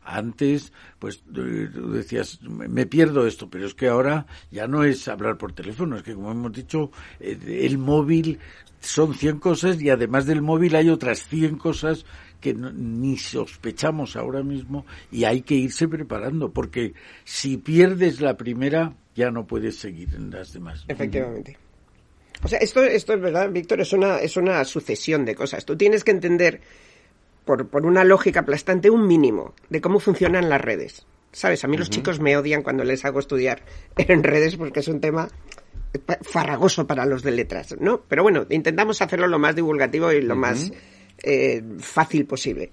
[0.05, 5.37] Antes, pues tú decías, me pierdo esto, pero es que ahora ya no es hablar
[5.37, 8.39] por teléfono, es que como hemos dicho, eh, el móvil
[8.79, 12.05] son 100 cosas y además del móvil hay otras 100 cosas
[12.45, 16.93] que ni sospechamos ahora mismo y hay que irse preparando, porque
[17.25, 20.85] si pierdes la primera, ya no puedes seguir en las demás.
[20.87, 21.57] Efectivamente.
[22.43, 25.65] O sea, esto, esto es verdad, Víctor, es una, es una sucesión de cosas.
[25.65, 26.61] Tú tienes que entender,
[27.47, 31.07] por, por una lógica aplastante, un mínimo de cómo funcionan las redes.
[31.33, 31.65] ¿Sabes?
[31.65, 33.63] A mí los chicos me odian cuando les hago estudiar
[33.97, 35.29] en redes porque es un tema
[36.21, 38.03] farragoso para los de letras, ¿no?
[38.07, 40.71] Pero bueno, intentamos hacerlo lo más divulgativo y lo más
[41.25, 42.71] eh, fácil posible.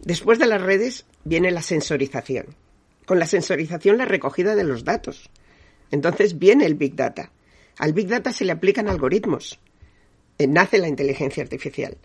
[0.00, 2.46] Después de las redes viene la sensorización.
[3.06, 5.30] Con la sensorización la recogida de los datos.
[5.90, 7.30] Entonces viene el Big Data.
[7.78, 9.58] Al Big Data se le aplican algoritmos.
[10.38, 11.96] Eh, nace la inteligencia artificial.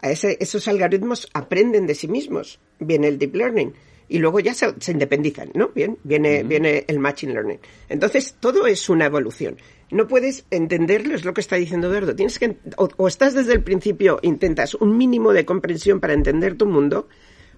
[0.00, 2.60] A ese, esos algoritmos aprenden de sí mismos.
[2.78, 3.74] Viene el Deep Learning.
[4.08, 5.68] Y luego ya se, independizan, ¿no?
[5.68, 7.60] Bien, viene, viene el Machine Learning.
[7.88, 9.56] Entonces, todo es una evolución.
[9.90, 12.14] No puedes entenderlo, es lo que está diciendo Eduardo.
[12.14, 16.66] Tienes que, o, estás desde el principio, intentas un mínimo de comprensión para entender tu
[16.66, 17.08] mundo,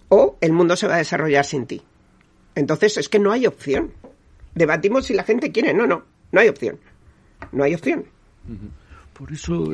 [0.08, 1.82] o el mundo se va a desarrollar sin ti.
[2.54, 3.92] Entonces es que no hay opción.
[4.54, 5.72] Debatimos si la gente quiere.
[5.72, 6.78] No, no, no hay opción.
[7.52, 8.04] No hay opción.
[9.14, 9.72] Por eso,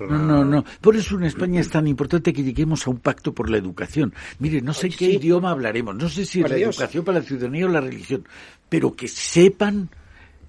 [0.00, 0.64] no, no, no.
[0.80, 4.12] Por eso en España es tan importante que lleguemos a un pacto por la educación.
[4.38, 7.66] Mire, no sé qué idioma hablaremos, no sé si es la educación para la ciudadanía
[7.66, 8.26] o la religión,
[8.68, 9.90] pero que sepan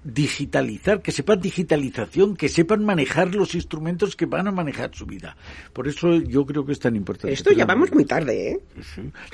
[0.06, 5.36] digitalizar, que sepan digitalización, que sepan manejar los instrumentos que van a manejar su vida.
[5.72, 7.32] Por eso yo creo que es tan importante.
[7.32, 8.60] Esto ya vamos muy tarde, ¿eh?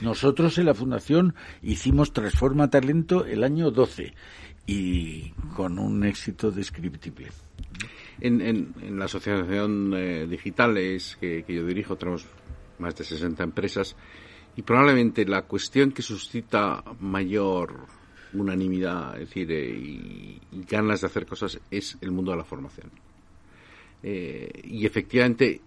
[0.01, 4.15] Nosotros en la Fundación hicimos Transforma Talento el año 12
[4.67, 7.29] y con un éxito descriptible.
[8.21, 12.27] En, en, la asociación eh, digitales que, que yo dirijo tenemos
[12.79, 13.97] más de 60 empresas
[14.57, 18.02] y probablemente la cuestión que suscita mayor
[18.35, 22.91] unanimidad, es decir, eh, y, ganas de hacer cosas es el mundo de la formación.
[24.03, 25.61] Eh, y efectivamente,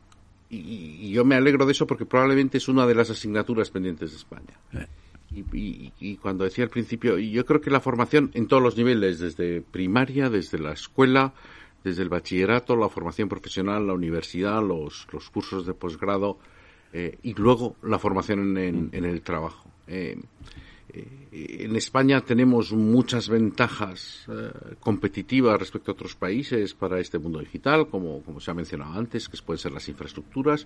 [0.50, 4.18] y, yo me alegro de eso porque probablemente es una de las asignaturas pendientes de
[4.18, 4.60] España.
[4.74, 5.92] Eh.
[6.00, 9.62] Y, cuando decía al principio, yo creo que la formación en todos los niveles, desde
[9.62, 11.34] primaria, desde la escuela,
[11.84, 16.40] desde el bachillerato, la formación profesional, la universidad, los, los cursos de posgrado
[17.22, 19.70] y luego la formación en, en el trabajo.
[19.88, 20.18] Eh,
[21.32, 27.88] en España tenemos muchas ventajas eh, competitivas respecto a otros países para este mundo digital,
[27.88, 30.66] como, como se ha mencionado antes, que pueden ser las infraestructuras,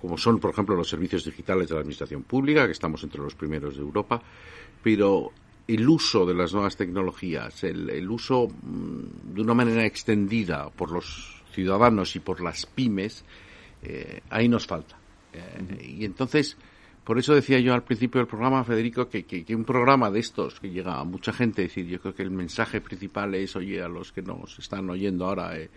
[0.00, 3.34] como son, por ejemplo, los servicios digitales de la Administración Pública, que estamos entre los
[3.34, 4.22] primeros de Europa,
[4.82, 5.30] pero
[5.68, 11.42] el uso de las nuevas tecnologías, el, uso mm, de una manera extendida por los
[11.52, 13.24] ciudadanos y por las pymes,
[13.82, 14.98] eh, ahí nos falta.
[15.82, 16.58] Y entonces,
[17.04, 20.60] por eso decía yo al principio del programa, Federico, que, que, un programa de estos
[20.60, 23.82] que llega a mucha gente, es decir, yo creo que el mensaje principal es, oye,
[23.82, 25.68] a los que nos están oyendo ahora, eh,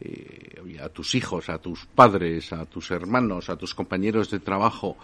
[0.00, 4.98] eh, a tus hijos, a tus padres, a tus hermanos, a tus compañeros de trabajo,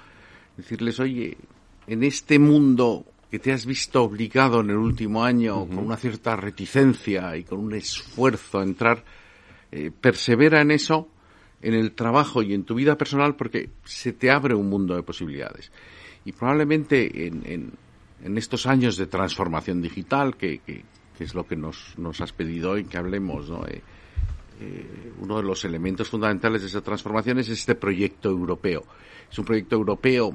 [0.59, 1.38] decirles, oye,
[1.86, 6.36] en este mundo que te has visto obligado en el último año con una cierta
[6.36, 9.04] reticencia y con un esfuerzo a entrar,
[9.72, 11.09] eh, persevera en eso
[11.62, 15.02] en el trabajo y en tu vida personal porque se te abre un mundo de
[15.02, 15.72] posibilidades.
[16.24, 17.72] Y probablemente en,
[18.36, 20.61] estos años de transformación digital, que,
[21.18, 23.50] es lo que nos, nos, has pedido hoy que hablemos.
[23.68, 23.80] Eh,
[24.59, 28.84] eh, uno de los elementos fundamentales de esa transformación es este proyecto europeo.
[29.30, 30.34] Es un proyecto europeo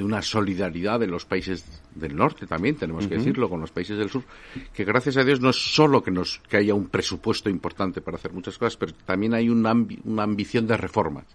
[0.00, 1.62] de una solidaridad de los países
[1.94, 4.24] del norte también, tenemos que decirlo, con los países del sur,
[4.72, 8.16] que gracias a Dios no es solo que, nos, que haya un presupuesto importante para
[8.16, 9.74] hacer muchas cosas, pero también hay una,
[10.04, 11.26] una ambición de reformas.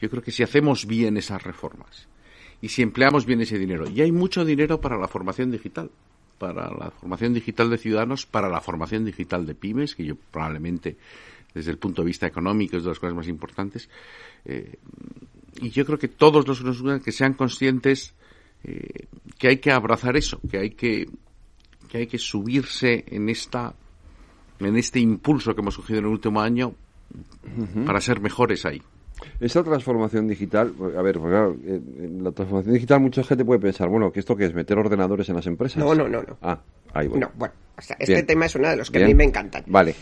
[0.00, 2.08] Yo creo que si hacemos bien esas reformas
[2.60, 5.88] y si empleamos bien ese dinero, y hay mucho dinero para la formación digital,
[6.38, 10.96] para la formación digital de ciudadanos, para la formación digital de pymes, que yo probablemente
[11.54, 13.88] desde el punto de vista económico es de las cosas más importantes,
[14.44, 14.78] eh,
[15.60, 18.14] y yo creo que todos los que nos que sean conscientes
[18.64, 19.06] eh,
[19.38, 21.08] que hay que abrazar eso, que hay que,
[21.88, 23.74] que hay que subirse en esta
[24.58, 26.74] en este impulso que hemos cogido en el último año
[27.86, 28.82] para ser mejores ahí.
[29.40, 33.88] Esa transformación digital, a ver, pues claro, en la transformación digital mucha gente puede pensar,
[33.88, 34.54] bueno, ¿que esto qué es?
[34.54, 35.78] ¿Meter ordenadores en las empresas?
[35.78, 36.22] No, no, no.
[36.22, 36.36] no.
[36.42, 36.58] Ah,
[36.92, 37.20] ahí voy.
[37.20, 39.64] No, bueno, o sea, este tema es uno de los que a mí me encantan.
[39.66, 39.94] Vale.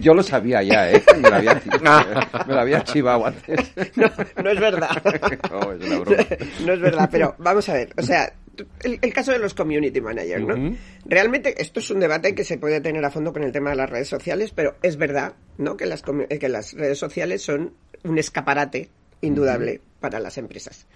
[0.00, 1.02] Yo lo sabía ya, ¿eh?
[1.18, 1.54] Me lo había,
[2.46, 3.72] me lo había chivado antes.
[3.96, 4.10] No,
[4.42, 4.90] no es verdad.
[5.50, 6.26] no, es una broma.
[6.66, 8.30] no es verdad, pero vamos a ver, o sea,
[8.82, 10.76] el, caso de los community managers, ¿no?
[11.04, 13.76] Realmente esto es un debate que se puede tener a fondo con el tema de
[13.76, 15.76] las redes sociales, pero es verdad, ¿no?
[15.76, 18.88] Que las, que las redes sociales son un escaparate
[19.20, 20.86] indudable para las empresas.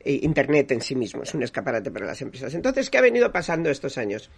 [0.00, 2.54] E Internet en sí mismo es un escaparate para las empresas.
[2.54, 4.30] Entonces, ¿qué ha venido pasando estos años?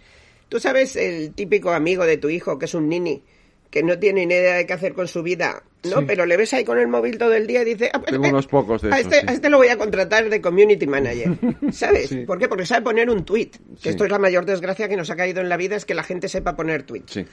[0.49, 3.21] Tú sabes el típico amigo de tu hijo que es un nini
[3.69, 6.05] que no tiene ni idea de qué hacer con su vida, ¿no?
[6.05, 7.91] Pero le ves ahí con el móvil todo el día y dice...
[7.93, 10.29] Ah, pues, Tengo eh, unos pocos de a, este, a este lo voy a contratar
[10.29, 11.37] de community manager,
[11.71, 12.13] ¿sabes?
[12.25, 12.47] ¿Por qué?
[12.47, 13.51] Porque sabe poner un tweet,
[13.81, 15.93] que esto es la mayor desgracia que nos ha caído en la vida, es que
[15.93, 17.25] la gente sepa poner tweets.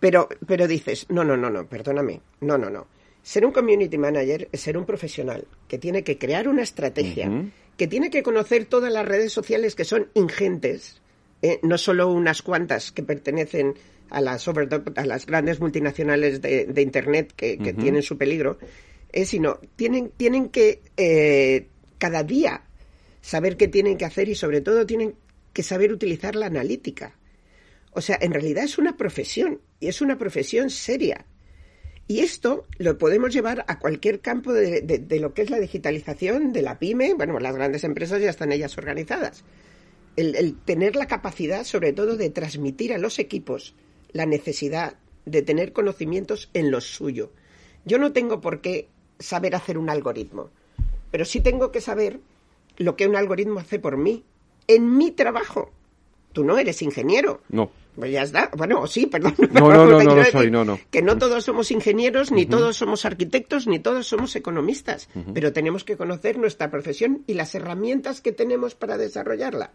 [0.00, 2.86] Pero, pero dices, no, no, no, no, perdóname, no, no, no.
[3.22, 7.30] Ser un community manager es ser un profesional que tiene que crear una estrategia,
[7.76, 11.00] que tiene que conocer todas las redes sociales que son ingentes,
[11.40, 11.58] ¿eh?
[11.62, 13.74] no solo unas cuantas que pertenecen
[14.10, 18.58] a las, a las grandes multinacionales de, Internet que, tienen su peligro,
[19.12, 22.64] es sino tienen, tienen que eh, cada día
[23.20, 25.14] saber qué tienen que hacer y sobre todo tienen
[25.52, 27.16] que saber utilizar la analítica.
[27.92, 31.24] O sea, en realidad es una profesión y es una profesión seria.
[32.06, 36.52] Y esto lo podemos llevar a cualquier campo de, de, lo que es la digitalización
[36.52, 37.14] de la pyme.
[37.14, 39.42] Bueno, las grandes empresas ya están ellas organizadas.
[40.16, 43.74] el, tener la capacidad, sobre todo, de transmitir a los equipos
[44.14, 44.96] la necesidad
[45.26, 47.32] de tener conocimientos en lo suyo.
[47.84, 48.88] Yo no tengo por qué
[49.18, 50.48] saber hacer un algoritmo,
[51.10, 52.20] pero sí tengo que saber
[52.78, 54.24] lo que un algoritmo hace por mí,
[54.66, 55.70] en mi trabajo.
[56.32, 57.42] Tú no eres ingeniero.
[57.50, 57.70] No.
[57.94, 58.50] Pues ya está.
[58.56, 59.34] Bueno, sí, perdón.
[59.52, 60.80] No, no, no, no, soy, no, no.
[60.90, 65.08] Que no todos somos ingenieros, ni todos somos arquitectos, ni todos somos economistas.
[65.32, 69.70] Pero tenemos que conocer nuestra profesión y las herramientas que tenemos para desarrollarla.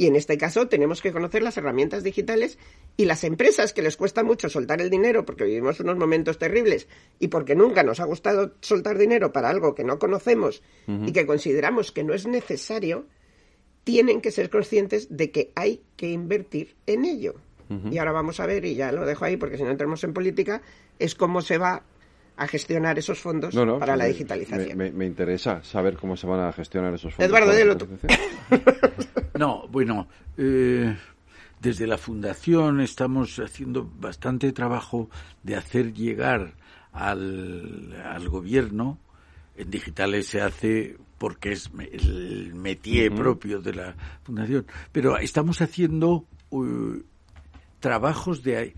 [0.00, 2.56] Y en este caso tenemos que conocer las herramientas digitales
[2.96, 6.88] y las empresas que les cuesta mucho soltar el dinero porque vivimos unos momentos terribles
[7.18, 11.26] y porque nunca nos ha gustado soltar dinero para algo que no conocemos y que
[11.26, 13.08] consideramos que no es necesario,
[13.84, 17.34] tienen que ser conscientes de que hay que invertir en ello.
[17.90, 20.14] Y ahora vamos a ver, y ya lo dejo ahí porque si no entramos en
[20.14, 20.62] política,
[20.98, 21.84] es cómo se va
[22.40, 24.78] a gestionar esos fondos para la digitalización.
[24.96, 27.28] Me, interesa saber cómo se van a gestionar esos fondos.
[27.28, 27.86] Eduardo, dilo tú.
[29.38, 30.96] no, bueno, eh,
[31.60, 35.10] desde la Fundación estamos haciendo bastante trabajo
[35.42, 36.54] de hacer llegar
[36.92, 38.98] al, al gobierno,
[39.54, 46.24] en digitales se hace porque es el métier propio de la Fundación, pero estamos haciendo
[46.48, 46.94] uh,
[47.80, 48.74] trabajos de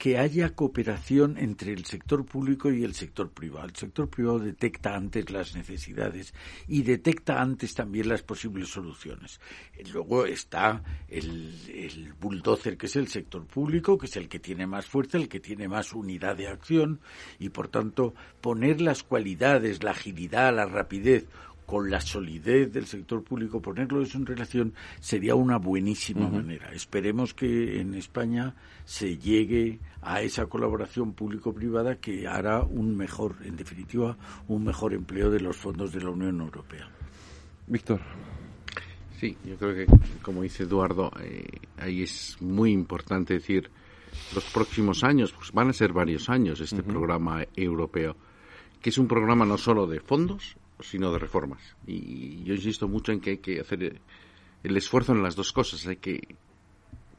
[0.00, 3.66] que haya cooperación entre el sector público y el sector privado.
[3.66, 6.32] El sector privado detecta antes las necesidades
[6.66, 9.42] y detecta antes también las posibles soluciones.
[9.92, 14.66] Luego está el, el bulldozer, que es el sector público, que es el que tiene
[14.66, 17.00] más fuerza, el que tiene más unidad de acción
[17.38, 21.26] y, por tanto, poner las cualidades, la agilidad, la rapidez
[21.70, 26.72] con la solidez del sector público, ponerlo eso en relación sería una buenísima manera.
[26.72, 33.54] Esperemos que en España se llegue a esa colaboración público-privada que hará un mejor, en
[33.54, 34.16] definitiva,
[34.48, 36.90] un mejor empleo de los fondos de la Unión Europea.
[37.68, 38.00] Víctor.
[39.20, 39.86] Sí, yo creo que,
[40.22, 41.46] como dice Eduardo, eh,
[41.78, 43.70] ahí es muy importante decir
[44.34, 48.16] los próximos años, pues van a ser varios años este programa europeo,
[48.82, 51.60] que es un programa no solo de fondos, sino de reformas.
[51.86, 54.00] Y yo insisto mucho en que hay que hacer
[54.62, 55.86] el esfuerzo en las dos cosas.
[55.86, 56.20] Hay que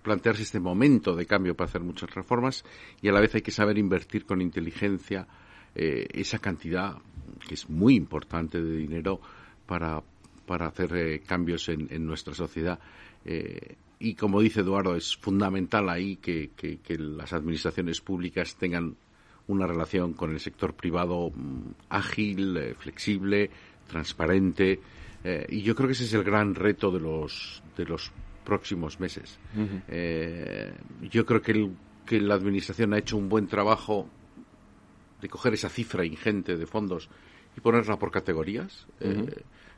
[0.01, 2.63] plantearse este momento de cambio para hacer muchas reformas
[3.01, 5.27] y a la vez hay que saber invertir con inteligencia
[5.75, 6.97] eh, esa cantidad
[7.47, 9.21] que es muy importante de dinero
[9.65, 10.01] para,
[10.45, 12.79] para hacer eh, cambios en, nuestra sociedad.
[13.25, 16.49] Eh, y como dice Eduardo, es fundamental ahí que
[16.97, 18.95] las administraciones públicas tengan
[19.47, 23.49] una relación con el sector privado mm, ágil, eh, flexible,
[23.87, 24.79] transparente.
[25.23, 28.11] Eh, y yo creo que ese es el gran reto de los, de los
[28.43, 29.39] próximos meses.
[29.87, 30.73] Eh,
[31.09, 31.69] yo creo que,
[32.05, 34.07] que la Administración ha hecho un buen trabajo
[35.21, 37.09] de coger esa cifra ingente de fondos
[37.55, 38.87] y ponerla por categorías.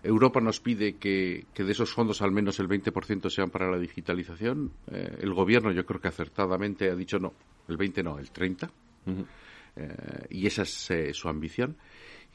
[0.01, 3.77] Europa nos pide que, que, de esos fondos al menos el 20% sean para la
[3.77, 4.71] digitalización.
[4.87, 7.33] el Gobierno yo creo que acertadamente ha dicho no,
[7.67, 8.69] el 20 no, el 30.
[9.75, 11.77] Eh, y esa es eh, su ambición.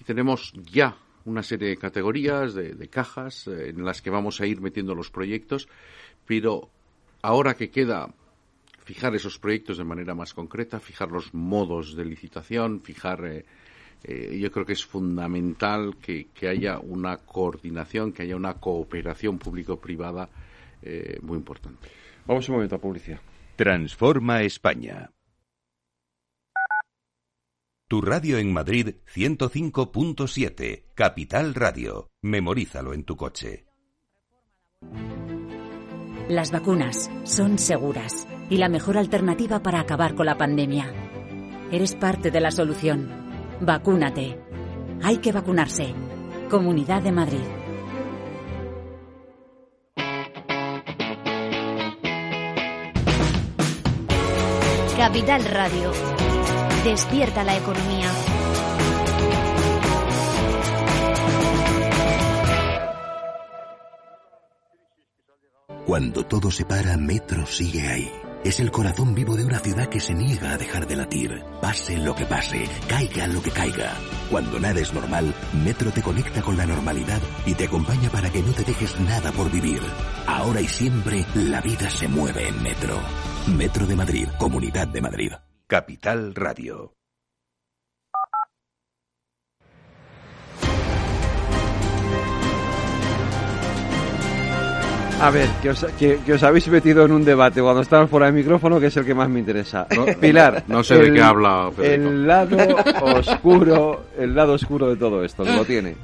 [0.00, 4.46] Y tenemos ya una serie de categorías, de, cajas, eh, en las que vamos a
[4.46, 5.68] ir metiendo los proyectos,
[6.26, 6.70] pero
[7.22, 8.14] ahora que queda
[8.84, 13.44] fijar esos proyectos de manera más concreta, fijar los modos de licitación, fijar
[14.00, 20.30] yo creo que es fundamental que, que, haya una coordinación, que haya una cooperación público-privada
[21.20, 21.88] muy importante.
[22.24, 23.20] Vamos un momento a publicidad.
[23.56, 25.10] Transforma España.
[27.88, 32.10] Tu radio en Madrid 105.7, Capital Radio.
[32.20, 33.64] Memorízalo en tu coche.
[36.28, 40.92] Las vacunas son seguras y la mejor alternativa para acabar con la pandemia.
[41.72, 43.08] Eres parte de la solución.
[43.62, 44.38] Vacúnate.
[45.02, 45.94] Hay que vacunarse.
[46.50, 47.40] Comunidad de Madrid.
[54.98, 56.17] Capital Radio
[56.84, 58.10] Despierta la economía.
[65.84, 68.12] Cuando todo se para, Metro sigue ahí.
[68.44, 71.42] Es el corazón vivo de una ciudad que se niega a dejar de latir.
[71.60, 73.94] Pase lo que pase, caiga lo que caiga.
[74.30, 78.42] Cuando nada es normal, Metro te conecta con la normalidad y te acompaña para que
[78.42, 79.80] no te dejes nada por vivir.
[80.26, 83.00] Ahora y siempre, la vida se mueve en Metro.
[83.48, 85.32] Metro de Madrid, Comunidad de Madrid.
[85.68, 86.94] Capital Radio.
[95.20, 98.86] A ver, que os, habéis metido en un debate cuando estamos fuera de micrófono, que
[98.86, 99.86] es el que más me interesa.
[100.20, 101.70] Pilar, no sé de qué habla.
[101.76, 102.56] El lado
[103.02, 105.96] oscuro, el lado oscuro de todo esto, lo tiene.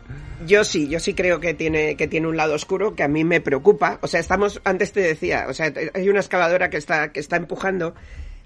[0.47, 3.25] Yo sí, yo sí creo que tiene, que tiene un lado oscuro que a mí
[3.25, 3.99] me preocupa.
[4.03, 7.37] O sea, estamos, antes te decía, o sea, hay una excavadora que está, que está
[7.37, 7.95] empujando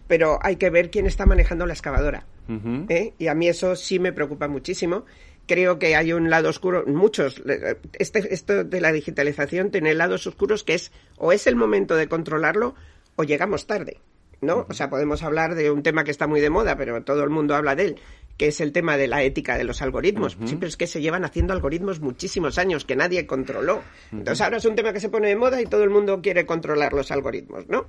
[0.09, 2.27] pero hay que ver quién está manejando la excavadora.
[2.89, 3.13] ¿eh?
[3.19, 5.05] Y a mí eso sí me preocupa muchísimo.
[5.47, 7.43] Creo que hay un lado oscuro, muchos.
[7.93, 12.09] Este, esto de la digitalización tiene lados oscuros que es o es el momento de
[12.09, 12.75] controlarlo
[13.17, 14.01] o llegamos tarde.
[14.41, 14.67] ¿no?
[14.69, 17.31] O sea, podemos hablar de un tema que está muy de moda, pero todo el
[17.31, 18.01] mundo habla de él,
[18.37, 20.39] que es el tema de la ética de los algoritmos.
[20.45, 23.83] Siempre es que se llevan haciendo algoritmos muchísimos años que nadie controló.
[24.13, 26.47] Entonces ahora es un tema que se pone de moda y todo el mundo quiere
[26.47, 27.89] controlar los algoritmos, ¿no?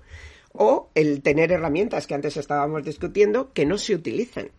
[0.51, 4.51] O el tener herramientas que antes estábamos discutiendo que no se utilizan,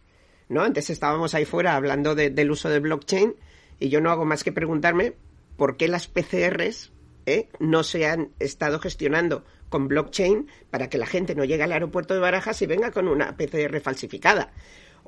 [0.48, 0.62] ¿no?
[0.62, 3.34] Antes estábamos ahí fuera hablando del uso de blockchain
[3.78, 5.14] y yo no hago más que preguntarme
[5.56, 6.92] por qué las PCRs
[7.26, 7.48] ¿eh?
[7.58, 12.14] no se han estado gestionando con blockchain para que la gente no llegue al aeropuerto
[12.14, 14.52] de Barajas y venga con una PCR falsificada.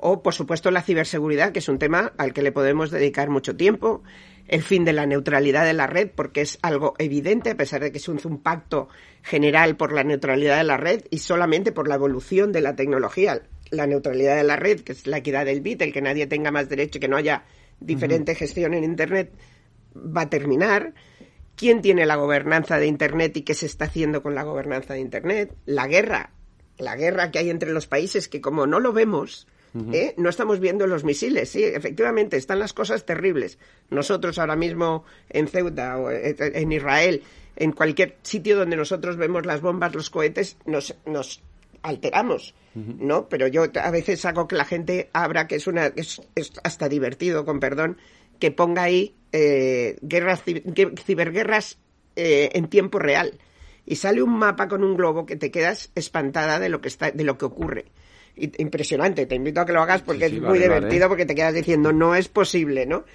[0.05, 3.55] O, por supuesto, la ciberseguridad, que es un tema al que le podemos dedicar mucho
[3.55, 4.03] tiempo.
[4.49, 7.93] El fin de la neutralidad de la red, porque es algo evidente, a pesar de
[7.93, 8.89] que es un, pacto
[9.21, 13.43] general por la neutralidad de la red y solamente por la evolución de la tecnología.
[13.69, 16.51] La neutralidad de la red, que es la equidad del bit, el que nadie tenga
[16.51, 17.45] más derecho, que no haya
[17.79, 19.31] diferente gestión en Internet,
[19.95, 20.93] va a terminar
[21.55, 24.99] quién tiene la gobernanza de Internet y qué se está haciendo con la gobernanza de
[24.99, 26.31] Internet, la guerra,
[26.77, 29.47] la guerra que hay entre los países que como no lo vemos,
[29.91, 30.13] ¿Eh?
[30.17, 33.57] No estamos viendo los misiles, sí, efectivamente, están las cosas terribles.
[33.89, 37.23] Nosotros ahora mismo en Ceuta o en Israel,
[37.55, 41.41] en cualquier sitio donde nosotros vemos las bombas, los cohetes, nos, nos
[41.81, 43.27] alteramos, ¿no?
[43.29, 46.21] Pero yo a veces hago que la gente abra, que es, una, es,
[46.63, 47.97] hasta divertido, con perdón,
[48.39, 50.43] que ponga ahí eh, guerras,
[51.03, 51.79] ciberguerras
[52.15, 53.39] eh, en tiempo real.
[53.85, 57.11] Y sale un mapa con un globo que te quedas espantada de lo que, está,
[57.11, 57.85] de lo que ocurre
[58.35, 59.25] impresionante.
[59.25, 62.15] Te invito a que lo hagas porque es muy divertido, porque te quedas diciendo, no
[62.15, 63.05] es posible, ¿no?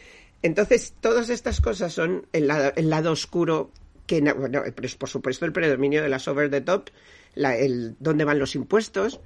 [0.42, 3.72] Entonces, todas estas cosas son el lado, el lado oscuro,
[4.06, 4.62] que, bueno,
[4.98, 6.90] por supuesto, el predominio de las over the top,
[7.34, 9.20] la, el dónde van los impuestos.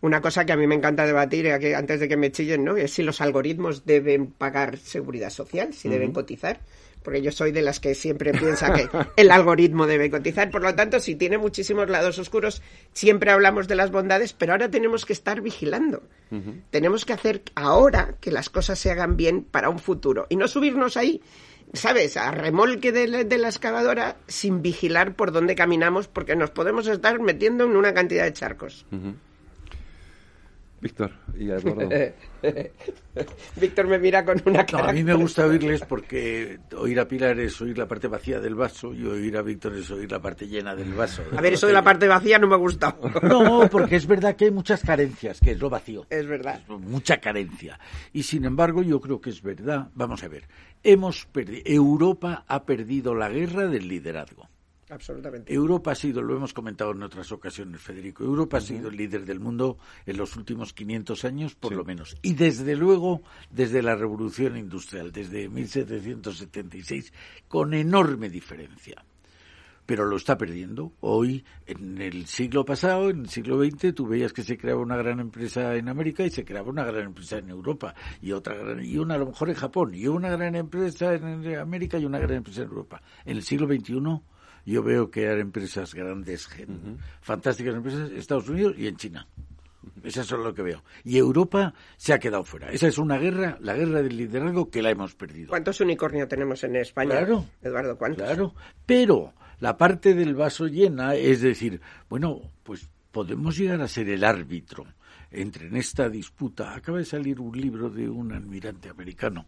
[0.00, 2.76] Una cosa que a mí me encanta debatir antes de que me chillen, ¿no?
[2.76, 6.60] Es si los algoritmos deben pagar seguridad social, si deben cotizar
[7.08, 8.86] porque yo soy de las que siempre piensa que
[9.16, 10.50] el algoritmo debe cotizar.
[10.50, 12.60] Por lo tanto, si tiene muchísimos lados oscuros,
[12.92, 16.02] siempre hablamos de las bondades, pero ahora tenemos que estar vigilando.
[16.68, 20.48] Tenemos que hacer ahora que las cosas se hagan bien para un futuro y no
[20.48, 21.22] subirnos ahí.
[21.72, 22.18] ¿Sabes?
[22.18, 27.64] A remolque de la, excavadora sin vigilar por dónde caminamos porque nos podemos estar metiendo
[27.64, 28.84] en una cantidad de charcos.
[30.80, 31.88] Víctor y Eduardo.
[33.60, 34.90] Víctor me mira con una cara.
[34.90, 38.54] a mí me gusta oírles porque oír a Pilar es oír la parte vacía del
[38.54, 41.22] vaso y oír a Víctor es oír la parte llena del vaso.
[41.36, 42.96] a ver, eso de la parte vacía no me gusta.
[43.22, 46.06] No, porque es verdad que hay muchas carencias, que es lo vacío.
[46.10, 46.60] Es verdad.
[46.68, 47.78] mucha carencia.
[48.12, 49.88] Y sin embargo, yo creo que es verdad.
[49.94, 50.46] Vamos a ver.
[50.82, 51.62] Hemos perdido.
[51.64, 54.48] Europa ha perdido la guerra del liderazgo.
[54.90, 55.52] Absolutamente.
[55.52, 59.24] Europa ha sido, lo hemos comentado en otras ocasiones, Federico, Europa ha sido el líder
[59.24, 62.16] del mundo en los últimos 500 años, por lo menos.
[62.22, 67.12] Y desde luego, desde la revolución industrial, desde 1776,
[67.48, 69.04] con enorme diferencia.
[69.84, 70.92] Pero lo está perdiendo.
[71.00, 74.98] Hoy, en el siglo pasado, en el siglo XX, tú veías que se creaba una
[74.98, 78.84] gran empresa en América y se creaba una gran empresa en Europa y otra gran,
[78.84, 82.18] y una a lo mejor en Japón y una gran empresa en América y una
[82.18, 83.00] gran empresa en Europa.
[83.24, 84.20] En el siglo XXI
[84.70, 86.48] yo veo que hay empresas grandes,
[87.20, 89.26] fantásticas empresas en Estados Unidos y en China.
[90.02, 90.82] Eso es lo que veo.
[91.04, 92.70] Y Europa se ha quedado fuera.
[92.70, 95.48] Esa es una guerra, la guerra del liderazgo que la hemos perdido.
[95.48, 97.10] ¿Cuántos unicornios tenemos en España?
[97.10, 97.46] Claro.
[97.62, 98.24] Eduardo, ¿cuántos?
[98.24, 98.54] Claro.
[98.86, 104.24] Pero la parte del vaso llena es decir, bueno, pues podemos llegar a ser el
[104.24, 104.86] árbitro
[105.30, 106.74] entre en esta disputa.
[106.74, 109.46] Acaba de salir un libro de un almirante americano,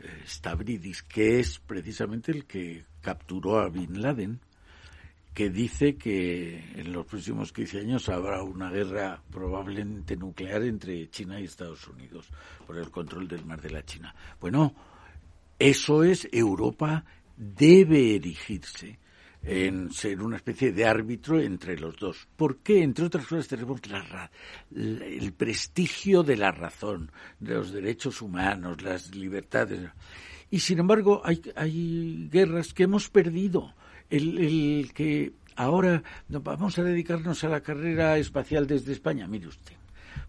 [0.00, 4.40] eh, Stavridis, que es precisamente el que capturó a Bin Laden
[5.36, 11.38] que dice que en los próximos 15 años habrá una guerra probablemente nuclear entre China
[11.38, 12.30] y Estados Unidos
[12.66, 14.14] por el control del mar de la China.
[14.40, 14.74] Bueno,
[15.58, 17.04] eso es Europa
[17.36, 18.98] debe erigirse
[19.42, 22.26] en ser una especie de árbitro entre los dos.
[22.34, 22.82] ¿Por qué?
[22.82, 23.82] Entre otras cosas tenemos
[24.74, 29.90] el prestigio de la razón, de los derechos humanos, las libertades.
[30.50, 33.74] Y sin embargo hay, hay guerras que hemos perdido
[34.10, 39.26] el, el que ahora vamos a dedicarnos a la carrera espacial desde España.
[39.26, 39.76] Mire usted,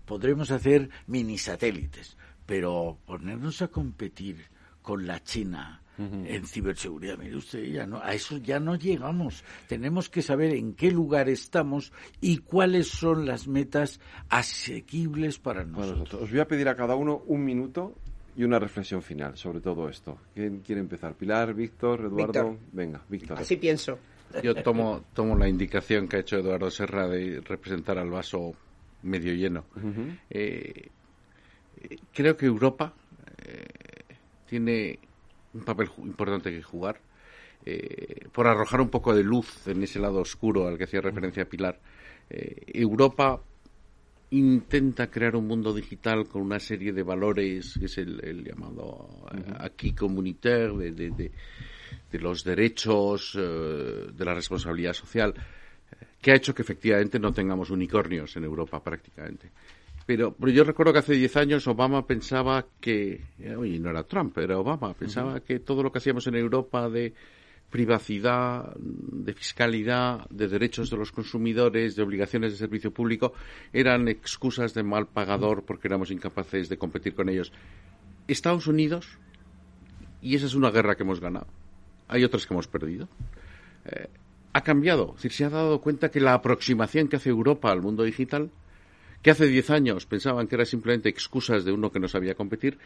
[0.06, 4.46] podremos hacer mini satélites, pero ponernos a competir
[4.82, 9.44] con la China en ciberseguridad, mire usted, ya no, a eso ya no llegamos.
[9.68, 14.00] Tenemos que saber en qué lugar estamos y cuáles son las metas
[14.30, 16.22] asequibles para nosotros.
[16.22, 17.96] os voy a pedir a cada uno un minuto
[18.38, 20.20] y una reflexión final sobre todo esto.
[20.36, 21.16] ¿Quién quiere empezar?
[21.16, 22.58] Pilar, Víctor, Eduardo.
[22.72, 23.40] Venga, Víctor.
[23.40, 23.98] Así pienso.
[24.44, 28.54] Yo tomo, tomo la indicación que ha hecho Eduardo Serra de representar al vaso
[29.02, 29.66] medio lleno.
[30.30, 30.90] Eh,
[32.14, 32.94] creo que Europa
[34.46, 35.00] tiene
[35.54, 37.00] un papel importante que jugar
[38.32, 41.80] por arrojar un poco de luz en ese lado oscuro al que hacía referencia Pilar.
[42.30, 43.42] Europa
[44.32, 49.26] intenta crear un mundo digital con una serie de valores, que es el, llamado
[49.60, 51.32] aquí comunitaire, de,
[52.20, 55.34] los derechos, eh, de la responsabilidad social,
[56.22, 59.50] que ha hecho que efectivamente no tengamos unicornios en Europa prácticamente.
[60.06, 64.04] Pero, pero yo recuerdo que hace 10 años Obama pensaba que, eh, oye, no era
[64.04, 67.14] Trump, era Obama, pensaba que todo lo que hacíamos en Europa de
[67.70, 73.34] privacidad, de fiscalidad, de derechos de los consumidores, de obligaciones de servicio público,
[73.74, 77.52] eran excusas de mal pagador porque éramos incapaces de competir con ellos.
[78.28, 79.18] Estados Unidos,
[80.22, 81.48] y esa es una guerra que hemos ganado,
[82.08, 83.10] hay otras que hemos perdido,
[83.86, 84.08] eh,
[84.54, 85.16] ha cambiado.
[85.22, 88.50] Es se ha dado cuenta que la aproximación que hace Europa al mundo digital,
[89.22, 92.78] que hace diez años pensaban que era simplemente excusas de uno que no sabía competir,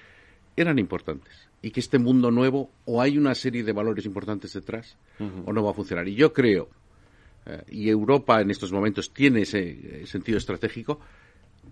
[0.56, 4.98] eran importantes y que este mundo nuevo o hay una serie de valores importantes detrás
[5.46, 6.08] o no va a funcionar.
[6.08, 6.70] Y yo creo,
[7.46, 11.00] eh, y Europa en estos momentos tiene ese eh, sentido estratégico,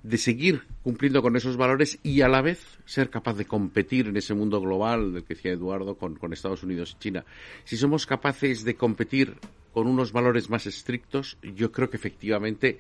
[0.04, 4.18] de seguir cumpliendo con esos valores y a la vez ser capaz de competir en
[4.18, 7.26] ese mundo global del que decía Eduardo con, con Estados Unidos y China.
[7.64, 9.36] Si somos capaces de competir
[9.74, 12.78] con unos valores más estrictos, yo creo que efectivamente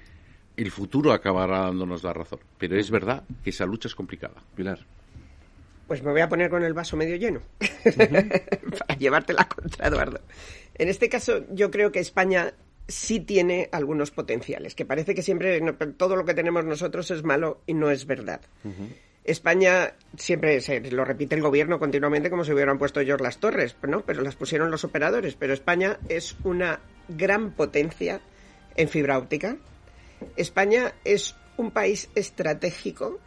[0.55, 2.39] el futuro acabará dándonos la razón.
[2.57, 4.43] Pero es verdad que esa lucha es complicada.
[4.55, 4.85] Pilar.
[5.89, 7.41] Pues me voy a poner con el vaso medio lleno
[7.97, 10.21] para llevártela contra Eduardo.
[10.75, 12.53] En este caso, yo creo que España
[12.87, 15.59] sí tiene algunos potenciales, que parece que siempre
[15.97, 18.39] todo lo que tenemos nosotros es malo y no es verdad.
[19.23, 23.75] España siempre se lo repite el gobierno continuamente como si hubieran puesto ellos las torres,
[23.81, 24.05] ¿no?
[24.05, 25.33] Pero las pusieron los operadores.
[25.33, 28.21] Pero España es una gran potencia
[28.75, 29.57] en fibra óptica.
[30.35, 33.19] España es un país estratégico,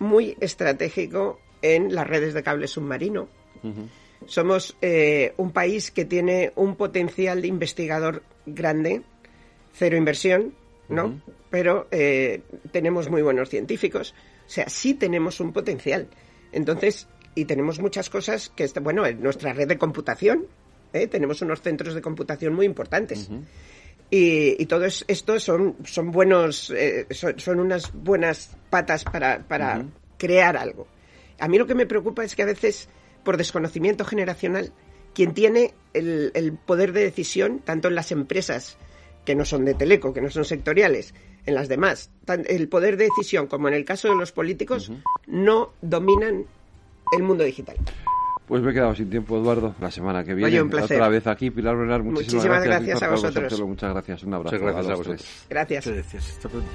[0.00, 3.28] muy estratégico en las redes de cable submarino.
[4.26, 9.02] Somos eh, un país que tiene un potencial de investigador grande,
[9.72, 10.54] cero inversión,
[10.88, 11.20] ¿no?
[11.50, 14.14] Pero eh, tenemos muy buenos científicos.
[14.46, 16.08] O sea, sí tenemos un potencial.
[16.52, 20.46] Entonces, y tenemos muchas cosas que, bueno, en nuestra red de computación,
[20.92, 21.06] ¿eh?
[21.06, 23.30] tenemos unos centros de computación muy importantes.
[24.10, 26.70] Y, todo esto son, son buenos,
[27.10, 29.86] son, unas buenas patas para, para
[30.18, 30.86] crear algo.
[31.42, 32.88] A mí lo que me preocupa es que a veces,
[33.24, 34.72] por desconocimiento generacional,
[35.12, 38.78] quien tiene el, poder de decisión, tanto en las empresas
[39.24, 41.14] que no son de Teleco, que no son sectoriales,
[41.44, 44.92] en las demás, el poder de decisión como en el caso de los políticos,
[45.26, 46.44] no dominan
[47.10, 47.76] el mundo digital.
[48.46, 49.74] Pues me he quedado sin tiempo, Eduardo.
[49.80, 50.96] La semana que viene, Oye, un placer.
[50.96, 51.50] otra vez aquí.
[51.50, 53.02] Pilar Bernal, muchísimas, muchísimas gracias.
[53.02, 53.60] a vosotros.
[53.62, 54.22] Muchas gracias.
[54.22, 54.56] Un abrazo.
[54.56, 55.46] Muchas gracias a, vosotros.
[55.48, 55.86] Gracias.
[55.88, 56.28] Gracias.
[56.28, 56.68] Hasta pronto.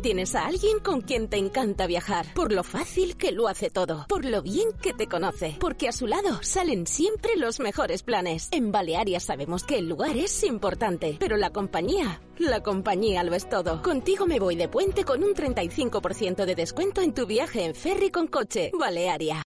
[0.00, 4.06] Tienes a alguien con quien te encanta viajar, por lo fácil que lo hace todo,
[4.08, 8.48] por lo bien que te conoce, porque a su lado salen siempre los mejores planes.
[8.52, 13.48] En Balearia sabemos que el lugar es importante, pero la compañía, la compañía lo es
[13.48, 13.82] todo.
[13.82, 18.10] Contigo me voy de puente con un 35% de descuento en tu viaje en ferry
[18.10, 18.70] con coche.
[18.78, 19.47] Balearia.